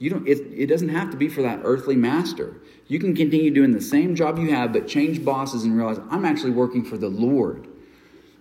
you 0.00 0.08
don't, 0.08 0.26
it, 0.26 0.38
it 0.50 0.66
doesn't 0.66 0.88
have 0.88 1.10
to 1.10 1.16
be 1.16 1.28
for 1.28 1.42
that 1.42 1.60
earthly 1.62 1.94
master. 1.94 2.56
You 2.88 2.98
can 2.98 3.14
continue 3.14 3.50
doing 3.50 3.72
the 3.72 3.82
same 3.82 4.16
job 4.16 4.38
you 4.38 4.50
have, 4.50 4.72
but 4.72 4.88
change 4.88 5.22
bosses 5.22 5.64
and 5.64 5.76
realize 5.76 6.00
I'm 6.10 6.24
actually 6.24 6.52
working 6.52 6.84
for 6.86 6.96
the 6.96 7.10
Lord. 7.10 7.68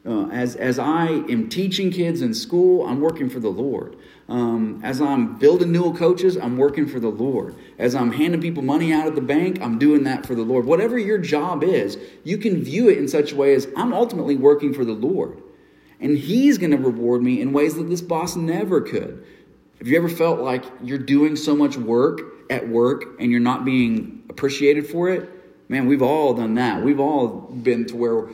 Uh, 0.06 0.30
as, 0.30 0.56
as 0.56 0.80
I 0.80 1.08
am 1.08 1.50
teaching 1.50 1.92
kids 1.92 2.22
in 2.22 2.34
school, 2.34 2.88
I'm 2.88 3.02
working 3.02 3.30
for 3.30 3.42
the 3.42 3.50
Lord. 3.50 3.98
Um, 4.30 4.80
as 4.86 5.02
I'm 5.02 5.38
building 5.38 5.74
new 5.74 5.94
coaches, 5.94 6.38
I'm 6.38 6.56
working 6.58 6.88
for 6.88 7.02
the 7.02 7.10
Lord. 7.10 7.56
As 7.78 7.94
I'm 7.94 8.14
handing 8.14 8.40
people 8.40 8.64
money 8.64 8.94
out 8.94 9.08
of 9.08 9.16
the 9.16 9.22
bank, 9.22 9.62
I'm 9.62 9.78
doing 9.78 10.06
that 10.06 10.26
for 10.26 10.36
the 10.36 10.44
Lord. 10.44 10.64
Whatever 10.66 10.98
your 10.98 11.18
job 11.18 11.62
is, 11.62 11.98
you 12.24 12.38
can 12.38 12.64
view 12.64 12.88
it 12.88 12.98
in 12.98 13.10
such 13.10 13.34
a 13.34 13.36
way 13.36 13.54
as 13.54 13.68
I'm 13.76 13.92
ultimately 13.92 14.38
working 14.38 14.74
for 14.74 14.86
the 14.86 14.94
Lord. 14.94 15.44
And 16.00 16.18
He's 16.18 16.58
going 16.58 16.72
to 16.72 16.78
reward 16.78 17.22
me 17.22 17.42
in 17.42 17.52
ways 17.52 17.76
that 17.76 17.90
this 17.90 18.02
boss 18.02 18.38
never 18.38 18.80
could. 18.80 19.26
Have 19.80 19.88
you 19.88 19.98
ever 19.98 20.10
felt 20.10 20.40
like 20.42 20.66
you're 20.84 20.98
doing 20.98 21.38
so 21.38 21.56
much 21.56 21.78
work 21.78 22.22
at 22.50 22.68
work 22.68 23.18
and 23.20 23.32
you're 23.32 23.40
not 23.40 23.64
being 23.64 24.24
appreciated 24.30 24.86
for 24.86 25.10
it? 25.10 25.30
Man, 25.70 25.88
we've 25.88 26.02
all 26.02 26.34
done 26.34 26.56
that. 26.56 26.84
We've 26.84 27.00
all 27.00 27.28
been 27.28 27.86
to 27.86 27.96
where 27.96 28.30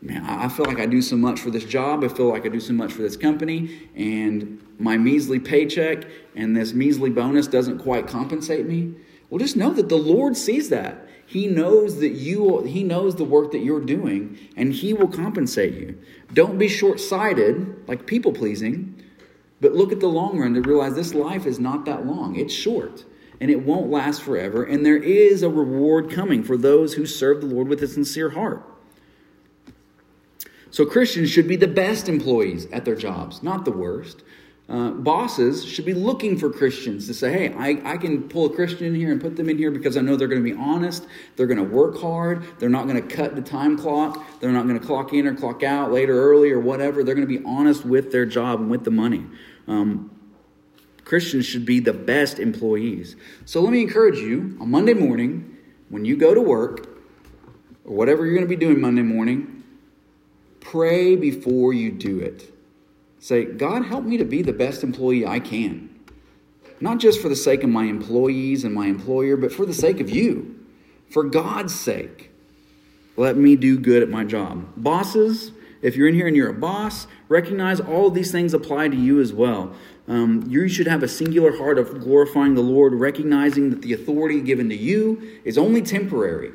man, 0.00 0.24
I 0.24 0.48
feel 0.48 0.64
like 0.66 0.80
I 0.80 0.86
do 0.86 1.02
so 1.02 1.16
much 1.16 1.40
for 1.40 1.50
this 1.50 1.64
job. 1.64 2.02
I 2.04 2.08
feel 2.08 2.28
like 2.28 2.46
I 2.46 2.48
do 2.48 2.58
so 2.58 2.72
much 2.72 2.92
for 2.92 3.02
this 3.02 3.16
company, 3.16 3.88
and 3.94 4.60
my 4.78 4.96
measly 4.96 5.38
paycheck 5.38 6.04
and 6.34 6.56
this 6.56 6.72
measly 6.72 7.10
bonus 7.10 7.46
doesn't 7.46 7.78
quite 7.78 8.06
compensate 8.08 8.66
me. 8.66 8.94
Well, 9.30 9.38
just 9.38 9.56
know 9.56 9.70
that 9.70 9.88
the 9.88 9.96
Lord 9.96 10.36
sees 10.36 10.70
that. 10.70 11.06
He 11.24 11.46
knows 11.46 12.00
that 12.00 12.10
you 12.10 12.62
he 12.62 12.82
knows 12.82 13.16
the 13.16 13.24
work 13.24 13.52
that 13.52 13.60
you're 13.60 13.80
doing 13.80 14.38
and 14.56 14.72
he 14.72 14.92
will 14.92 15.08
compensate 15.08 15.74
you. 15.74 15.98
Don't 16.34 16.58
be 16.58 16.68
short-sighted 16.68 17.88
like 17.88 18.06
people 18.06 18.32
pleasing, 18.32 19.02
but 19.62 19.72
look 19.74 19.92
at 19.92 20.00
the 20.00 20.08
long 20.08 20.38
run 20.38 20.54
to 20.54 20.60
realize 20.60 20.94
this 20.96 21.14
life 21.14 21.46
is 21.46 21.60
not 21.60 21.84
that 21.84 22.04
long. 22.04 22.34
It's 22.34 22.52
short 22.52 23.04
and 23.40 23.48
it 23.48 23.64
won't 23.64 23.90
last 23.90 24.20
forever 24.20 24.64
and 24.64 24.84
there 24.84 24.96
is 24.96 25.42
a 25.42 25.48
reward 25.48 26.10
coming 26.10 26.42
for 26.42 26.56
those 26.56 26.94
who 26.94 27.06
serve 27.06 27.40
the 27.40 27.46
Lord 27.46 27.68
with 27.68 27.82
a 27.82 27.86
sincere 27.86 28.30
heart. 28.30 28.62
So 30.72 30.84
Christians 30.84 31.30
should 31.30 31.46
be 31.46 31.56
the 31.56 31.68
best 31.68 32.08
employees 32.08 32.66
at 32.72 32.84
their 32.84 32.96
jobs, 32.96 33.42
not 33.42 33.64
the 33.64 33.70
worst. 33.70 34.24
Uh, 34.68 34.90
bosses 34.90 35.64
should 35.64 35.84
be 35.84 35.92
looking 35.92 36.38
for 36.38 36.48
Christians 36.50 37.06
to 37.06 37.12
say, 37.12 37.30
hey, 37.30 37.54
I, 37.54 37.92
I 37.92 37.96
can 37.98 38.26
pull 38.28 38.46
a 38.46 38.54
Christian 38.54 38.86
in 38.86 38.94
here 38.94 39.12
and 39.12 39.20
put 39.20 39.36
them 39.36 39.50
in 39.50 39.58
here 39.58 39.70
because 39.70 39.96
I 39.96 40.00
know 40.00 40.16
they're 40.16 40.28
going 40.28 40.42
to 40.42 40.50
be 40.50 40.58
honest. 40.58 41.06
They're 41.36 41.46
going 41.46 41.58
to 41.58 41.64
work 41.64 42.00
hard. 42.00 42.44
They're 42.58 42.70
not 42.70 42.88
going 42.88 43.06
to 43.06 43.14
cut 43.14 43.36
the 43.36 43.42
time 43.42 43.76
clock. 43.76 44.24
They're 44.40 44.52
not 44.52 44.66
going 44.66 44.80
to 44.80 44.86
clock 44.86 45.12
in 45.12 45.26
or 45.26 45.34
clock 45.34 45.62
out 45.62 45.92
late 45.92 46.08
or 46.08 46.18
early 46.18 46.50
or 46.50 46.58
whatever. 46.60 47.04
They're 47.04 47.14
going 47.14 47.28
to 47.28 47.38
be 47.38 47.44
honest 47.44 47.84
with 47.84 48.12
their 48.12 48.24
job 48.24 48.60
and 48.60 48.70
with 48.70 48.84
the 48.84 48.90
money. 48.90 49.26
Um, 49.66 50.10
Christians 51.04 51.46
should 51.46 51.66
be 51.66 51.80
the 51.80 51.92
best 51.92 52.38
employees. 52.38 53.16
So 53.44 53.60
let 53.60 53.72
me 53.72 53.82
encourage 53.82 54.18
you 54.18 54.56
on 54.60 54.70
Monday 54.70 54.94
morning, 54.94 55.56
when 55.88 56.04
you 56.04 56.16
go 56.16 56.34
to 56.34 56.40
work, 56.40 56.88
or 57.84 57.94
whatever 57.94 58.24
you're 58.24 58.34
going 58.34 58.46
to 58.46 58.48
be 58.48 58.56
doing 58.56 58.80
Monday 58.80 59.02
morning, 59.02 59.62
Pray 60.62 61.16
before 61.16 61.74
you 61.74 61.90
do 61.90 62.20
it. 62.20 62.54
Say, 63.18 63.44
God, 63.44 63.84
help 63.84 64.04
me 64.04 64.16
to 64.16 64.24
be 64.24 64.42
the 64.42 64.52
best 64.52 64.82
employee 64.82 65.26
I 65.26 65.40
can. 65.40 65.90
Not 66.80 66.98
just 66.98 67.20
for 67.20 67.28
the 67.28 67.36
sake 67.36 67.62
of 67.62 67.68
my 67.68 67.84
employees 67.84 68.64
and 68.64 68.72
my 68.72 68.86
employer, 68.86 69.36
but 69.36 69.52
for 69.52 69.66
the 69.66 69.74
sake 69.74 70.00
of 70.00 70.08
you. 70.08 70.64
For 71.10 71.24
God's 71.24 71.78
sake, 71.78 72.30
let 73.16 73.36
me 73.36 73.56
do 73.56 73.78
good 73.78 74.02
at 74.02 74.08
my 74.08 74.24
job. 74.24 74.66
Bosses, 74.76 75.52
if 75.82 75.96
you're 75.96 76.08
in 76.08 76.14
here 76.14 76.26
and 76.26 76.36
you're 76.36 76.48
a 76.48 76.54
boss, 76.54 77.06
recognize 77.28 77.80
all 77.80 78.06
of 78.06 78.14
these 78.14 78.30
things 78.30 78.54
apply 78.54 78.88
to 78.88 78.96
you 78.96 79.20
as 79.20 79.32
well. 79.32 79.74
Um, 80.08 80.44
you 80.48 80.68
should 80.68 80.86
have 80.86 81.02
a 81.02 81.08
singular 81.08 81.56
heart 81.56 81.78
of 81.78 82.00
glorifying 82.00 82.54
the 82.54 82.62
Lord, 82.62 82.94
recognizing 82.94 83.70
that 83.70 83.82
the 83.82 83.92
authority 83.92 84.40
given 84.40 84.68
to 84.68 84.76
you 84.76 85.40
is 85.44 85.58
only 85.58 85.82
temporary, 85.82 86.52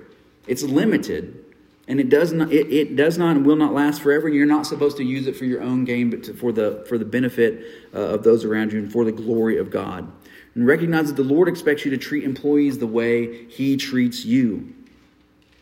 it's 0.48 0.64
limited, 0.64 1.46
and 1.88 2.00
it 2.00 2.10
does 2.10 2.34
not 2.34 2.52
it, 2.52 2.72
it 2.72 2.96
does 2.96 3.18
not 3.18 3.36
and 3.36 3.46
will 3.46 3.56
not 3.56 3.74
last 3.74 4.02
forever 4.02 4.28
and 4.28 4.36
you're 4.36 4.46
not 4.46 4.66
supposed 4.66 4.98
to 4.98 5.04
use 5.04 5.28
it 5.28 5.36
for 5.36 5.46
your 5.46 5.62
own 5.62 5.86
gain 5.86 6.10
but 6.10 6.24
to, 6.24 6.34
for 6.34 6.52
the 6.52 6.84
for 6.88 6.98
the 6.98 7.06
benefit 7.06 7.64
uh, 7.94 8.00
of 8.00 8.24
those 8.24 8.44
around 8.44 8.74
you 8.74 8.80
and 8.80 8.92
for 8.92 9.06
the 9.06 9.12
glory 9.12 9.58
of 9.58 9.70
god. 9.70 10.12
And 10.56 10.68
recognize 10.68 11.08
that 11.08 11.16
the 11.16 11.28
lord 11.28 11.48
expects 11.48 11.86
you 11.86 11.92
to 11.92 11.98
treat 11.98 12.24
employees 12.24 12.80
the 12.80 12.88
way 12.88 13.46
he 13.46 13.78
treats 13.78 14.26
you. 14.26 14.74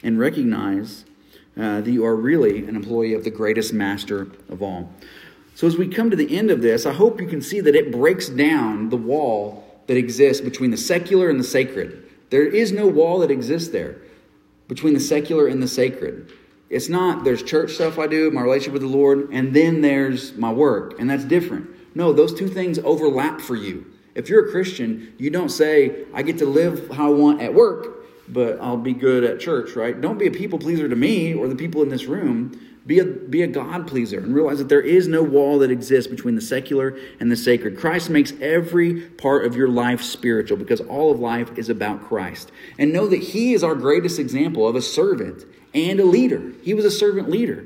And 0.02 0.20
recognize 0.20 1.06
uh, 1.58 1.82
that 1.82 1.92
you 1.92 2.06
are 2.06 2.16
really 2.16 2.66
an 2.66 2.76
employee 2.76 3.14
of 3.14 3.24
the 3.24 3.30
greatest 3.30 3.74
master 3.74 4.28
of 4.50 4.62
all 4.62 4.92
so 5.56 5.66
as 5.68 5.78
we 5.78 5.88
come 5.88 6.10
to 6.10 6.16
the 6.16 6.38
end 6.38 6.50
of 6.52 6.62
this 6.62 6.86
i 6.86 6.94
hope 6.94 7.20
you 7.20 7.28
can 7.28 7.42
see 7.42 7.60
that 7.60 7.76
it 7.76 7.92
breaks 7.92 8.30
down 8.30 8.90
the 8.90 8.98
wall 8.98 9.64
that 9.88 9.98
exists 9.98 10.42
between 10.42 10.72
the 10.72 10.78
secular 10.78 11.30
and 11.30 11.40
the 11.40 11.44
sacred 11.44 12.02
there 12.30 12.46
is 12.46 12.72
no 12.72 12.88
wall 12.88 13.20
that 13.20 13.32
exists 13.32 13.70
there 13.70 13.98
between 14.68 14.94
the 14.94 15.00
secular 15.00 15.48
and 15.48 15.62
the 15.62 15.68
sacred. 15.68 16.32
It's 16.70 16.90
not 16.90 17.24
there's 17.24 17.44
church 17.44 17.74
stuff 17.74 18.00
I 18.00 18.08
do, 18.08 18.32
my 18.32 18.42
relationship 18.42 18.74
with 18.74 18.82
the 18.82 18.88
Lord, 18.88 19.30
and 19.32 19.54
then 19.54 19.82
there's 19.82 20.34
my 20.34 20.52
work, 20.52 21.00
and 21.00 21.10
that's 21.10 21.24
different. 21.24 21.70
No, 21.96 22.12
those 22.12 22.34
two 22.34 22.48
things 22.48 22.80
overlap 22.80 23.40
for 23.40 23.56
you. 23.56 23.86
If 24.16 24.30
you're 24.30 24.48
a 24.48 24.52
Christian, 24.52 25.14
you 25.18 25.30
don't 25.30 25.50
say, 25.50 26.06
I 26.14 26.24
get 26.24 26.38
to 26.40 26.46
live 26.46 26.90
how 26.90 27.08
I 27.12 27.16
want 27.16 27.42
at 27.42 27.54
work, 27.54 27.95
but 28.28 28.60
I'll 28.62 28.78
be 28.78 28.94
good 28.94 29.24
at 29.24 29.40
church, 29.40 29.76
right? 29.76 30.00
Don't 30.00 30.18
be 30.18 30.28
a 30.28 30.32
people 30.32 30.60
pleaser 30.60 30.90
to 30.90 30.96
me 30.96 31.34
or 31.34 31.48
the 31.48 31.56
people 31.56 31.82
in 31.82 31.90
this 31.90 32.06
room. 32.06 32.60
Be 32.86 33.00
a, 33.00 33.06
be 33.06 33.42
a 33.42 33.48
God 33.48 33.88
pleaser 33.88 34.20
and 34.20 34.34
realize 34.36 34.60
that 34.60 34.70
there 34.70 34.82
is 34.82 35.08
no 35.08 35.24
wall 35.24 35.60
that 35.60 35.72
exists 35.72 36.10
between 36.10 36.36
the 36.36 36.42
secular 36.42 36.96
and 37.20 37.32
the 37.32 37.36
sacred. 37.36 37.80
Christ 37.80 38.12
makes 38.12 38.32
every 38.40 39.02
part 39.02 39.46
of 39.46 39.56
your 39.56 39.70
life 39.70 40.04
spiritual 40.04 40.58
because 40.58 40.82
all 40.82 41.12
of 41.12 41.20
life 41.20 41.58
is 41.58 41.70
about 41.70 42.04
Christ. 42.04 42.52
And 42.78 42.94
know 42.94 43.08
that 43.08 43.24
He 43.24 43.54
is 43.54 43.64
our 43.64 43.74
greatest 43.74 44.20
example 44.20 44.68
of 44.68 44.76
a 44.76 44.84
servant 44.84 45.46
and 45.74 46.00
a 46.00 46.06
leader. 46.06 46.54
He 46.62 46.76
was 46.76 46.86
a 46.86 46.92
servant 46.92 47.30
leader. 47.30 47.66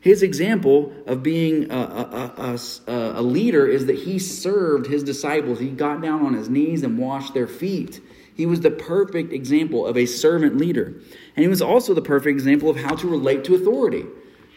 His 0.00 0.22
example 0.22 0.94
of 1.06 1.22
being 1.22 1.70
a, 1.70 1.76
a, 1.76 2.56
a, 2.86 3.20
a, 3.20 3.22
leader 3.22 3.66
is 3.66 3.84
that 3.84 3.96
he 3.96 4.18
served 4.18 4.86
his 4.86 5.02
disciples. 5.02 5.58
He 5.58 5.68
got 5.68 6.00
down 6.00 6.24
on 6.24 6.32
his 6.32 6.48
knees 6.48 6.82
and 6.82 6.96
washed 6.96 7.34
their 7.34 7.46
feet. 7.46 8.00
He 8.40 8.46
was 8.46 8.62
the 8.62 8.70
perfect 8.70 9.34
example 9.34 9.86
of 9.86 9.98
a 9.98 10.06
servant 10.06 10.56
leader. 10.56 10.94
And 11.36 11.42
he 11.42 11.46
was 11.46 11.60
also 11.60 11.92
the 11.92 12.00
perfect 12.00 12.32
example 12.32 12.70
of 12.70 12.76
how 12.78 12.94
to 12.94 13.06
relate 13.06 13.44
to 13.44 13.54
authority. 13.54 14.06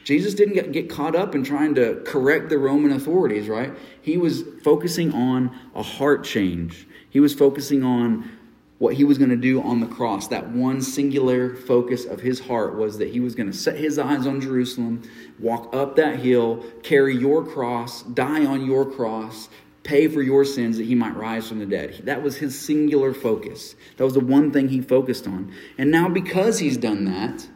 Jesus 0.06 0.34
didn't 0.34 0.72
get, 0.72 0.90
caught 0.90 1.18
up 1.18 1.36
in 1.36 1.44
trying 1.44 1.76
to 1.76 2.02
correct 2.06 2.48
the 2.48 2.58
Roman 2.58 2.94
authorities, 2.94 3.50
right? 3.50 3.74
He 4.02 4.16
was 4.16 4.44
focusing 4.64 5.12
on 5.12 5.54
a 5.76 5.84
heart 5.84 6.24
change. 6.24 6.88
He 7.10 7.20
was 7.20 7.34
focusing 7.34 7.84
on 7.84 8.32
what 8.78 8.94
he 8.94 9.04
was 9.04 9.18
going 9.18 9.32
to 9.32 9.36
do 9.36 9.62
on 9.62 9.82
the 9.82 9.88
cross. 9.88 10.30
That 10.30 10.52
one 10.52 10.82
singular 10.82 11.54
focus 11.54 12.06
of 12.06 12.22
his 12.22 12.40
heart 12.40 12.78
was 12.78 13.00
that 13.00 13.10
he 13.10 13.20
was 13.20 13.36
going 13.36 13.52
to 13.52 13.58
set 13.58 13.76
his 13.76 14.00
eyes 14.00 14.26
on 14.26 14.40
Jerusalem, 14.40 15.04
walk 15.40 15.76
up 15.76 15.98
that 15.98 16.20
hill, 16.20 16.64
carry 16.84 17.18
your 17.18 17.46
cross, 17.46 18.04
die 18.04 18.46
on 18.46 18.66
your 18.66 18.90
cross, 18.90 19.50
pay 19.84 20.08
for 20.08 20.22
your 20.22 20.46
sins 20.46 20.78
that 20.78 20.86
he 20.86 20.96
might 20.96 21.16
rise 21.16 21.48
from 21.48 21.60
the 21.60 21.66
dead. 21.66 22.02
That 22.06 22.24
was 22.24 22.38
his 22.38 22.60
singular 22.60 23.14
focus. 23.14 23.76
That 23.98 24.06
was 24.06 24.14
the 24.14 24.22
one 24.22 24.52
thing 24.52 24.70
he 24.70 24.82
focused 24.82 25.28
on. 25.28 25.54
And 25.78 25.92
now, 25.92 26.10
because 26.10 26.60
he's 26.60 26.78
done 26.78 27.06
that, 27.06 27.48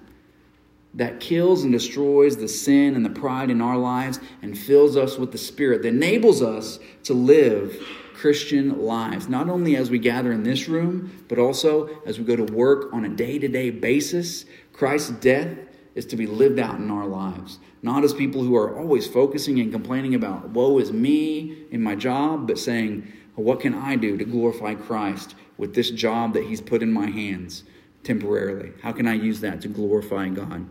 that 0.94 1.20
kills 1.20 1.64
and 1.64 1.72
destroys 1.72 2.38
the 2.38 2.48
sin 2.48 2.96
and 2.96 3.06
the 3.06 3.10
pride 3.10 3.50
in 3.50 3.62
our 3.62 3.78
lives 3.78 4.20
and 4.42 4.58
fills 4.58 4.98
us 4.98 5.18
with 5.18 5.32
the 5.32 5.38
Spirit 5.38 5.84
that 5.84 5.90
enables 5.90 6.42
us 6.42 6.80
to 7.04 7.14
live 7.14 7.82
Christian 8.14 8.82
lives, 8.82 9.30
not 9.30 9.48
only 9.48 9.76
as 9.76 9.92
we 9.92 10.00
gather 10.00 10.32
in 10.32 10.42
this 10.42 10.68
room, 10.68 11.24
but 11.28 11.38
also 11.38 12.02
as 12.06 12.18
we 12.18 12.26
go 12.26 12.36
to 12.36 12.52
work 12.52 12.92
on 12.92 13.06
a 13.06 13.10
day 13.10 13.38
to 13.38 13.48
day 13.48 13.70
basis. 13.70 14.46
Christ's 14.74 15.12
death 15.12 15.56
is 15.98 16.06
to 16.06 16.16
be 16.16 16.28
lived 16.28 16.60
out 16.60 16.78
in 16.78 16.92
our 16.92 17.08
lives. 17.08 17.58
Not 17.82 18.04
as 18.04 18.14
people 18.14 18.44
who 18.44 18.56
are 18.56 18.78
always 18.78 19.08
focusing 19.08 19.60
and 19.60 19.72
complaining 19.72 20.14
about, 20.14 20.50
woe 20.50 20.78
is 20.78 20.94
me 20.94 21.66
in 21.72 21.82
my 21.82 21.96
job, 21.96 22.46
but 22.48 22.60
saying, 22.60 23.12
what 23.34 23.60
can 23.60 23.74
I 23.74 23.96
do 23.96 24.16
to 24.16 24.24
glorify 24.24 24.76
Christ 24.76 25.34
with 25.58 25.74
this 25.74 25.90
job 25.90 26.34
that 26.34 26.46
He's 26.46 26.62
put 26.62 26.84
in 26.84 26.94
my 26.94 27.08
hands 27.08 27.64
temporarily? 28.04 28.74
How 28.84 28.92
can 28.92 29.08
I 29.08 29.16
use 29.16 29.42
that 29.42 29.60
to 29.62 29.68
glorify 29.68 30.30
God? 30.30 30.68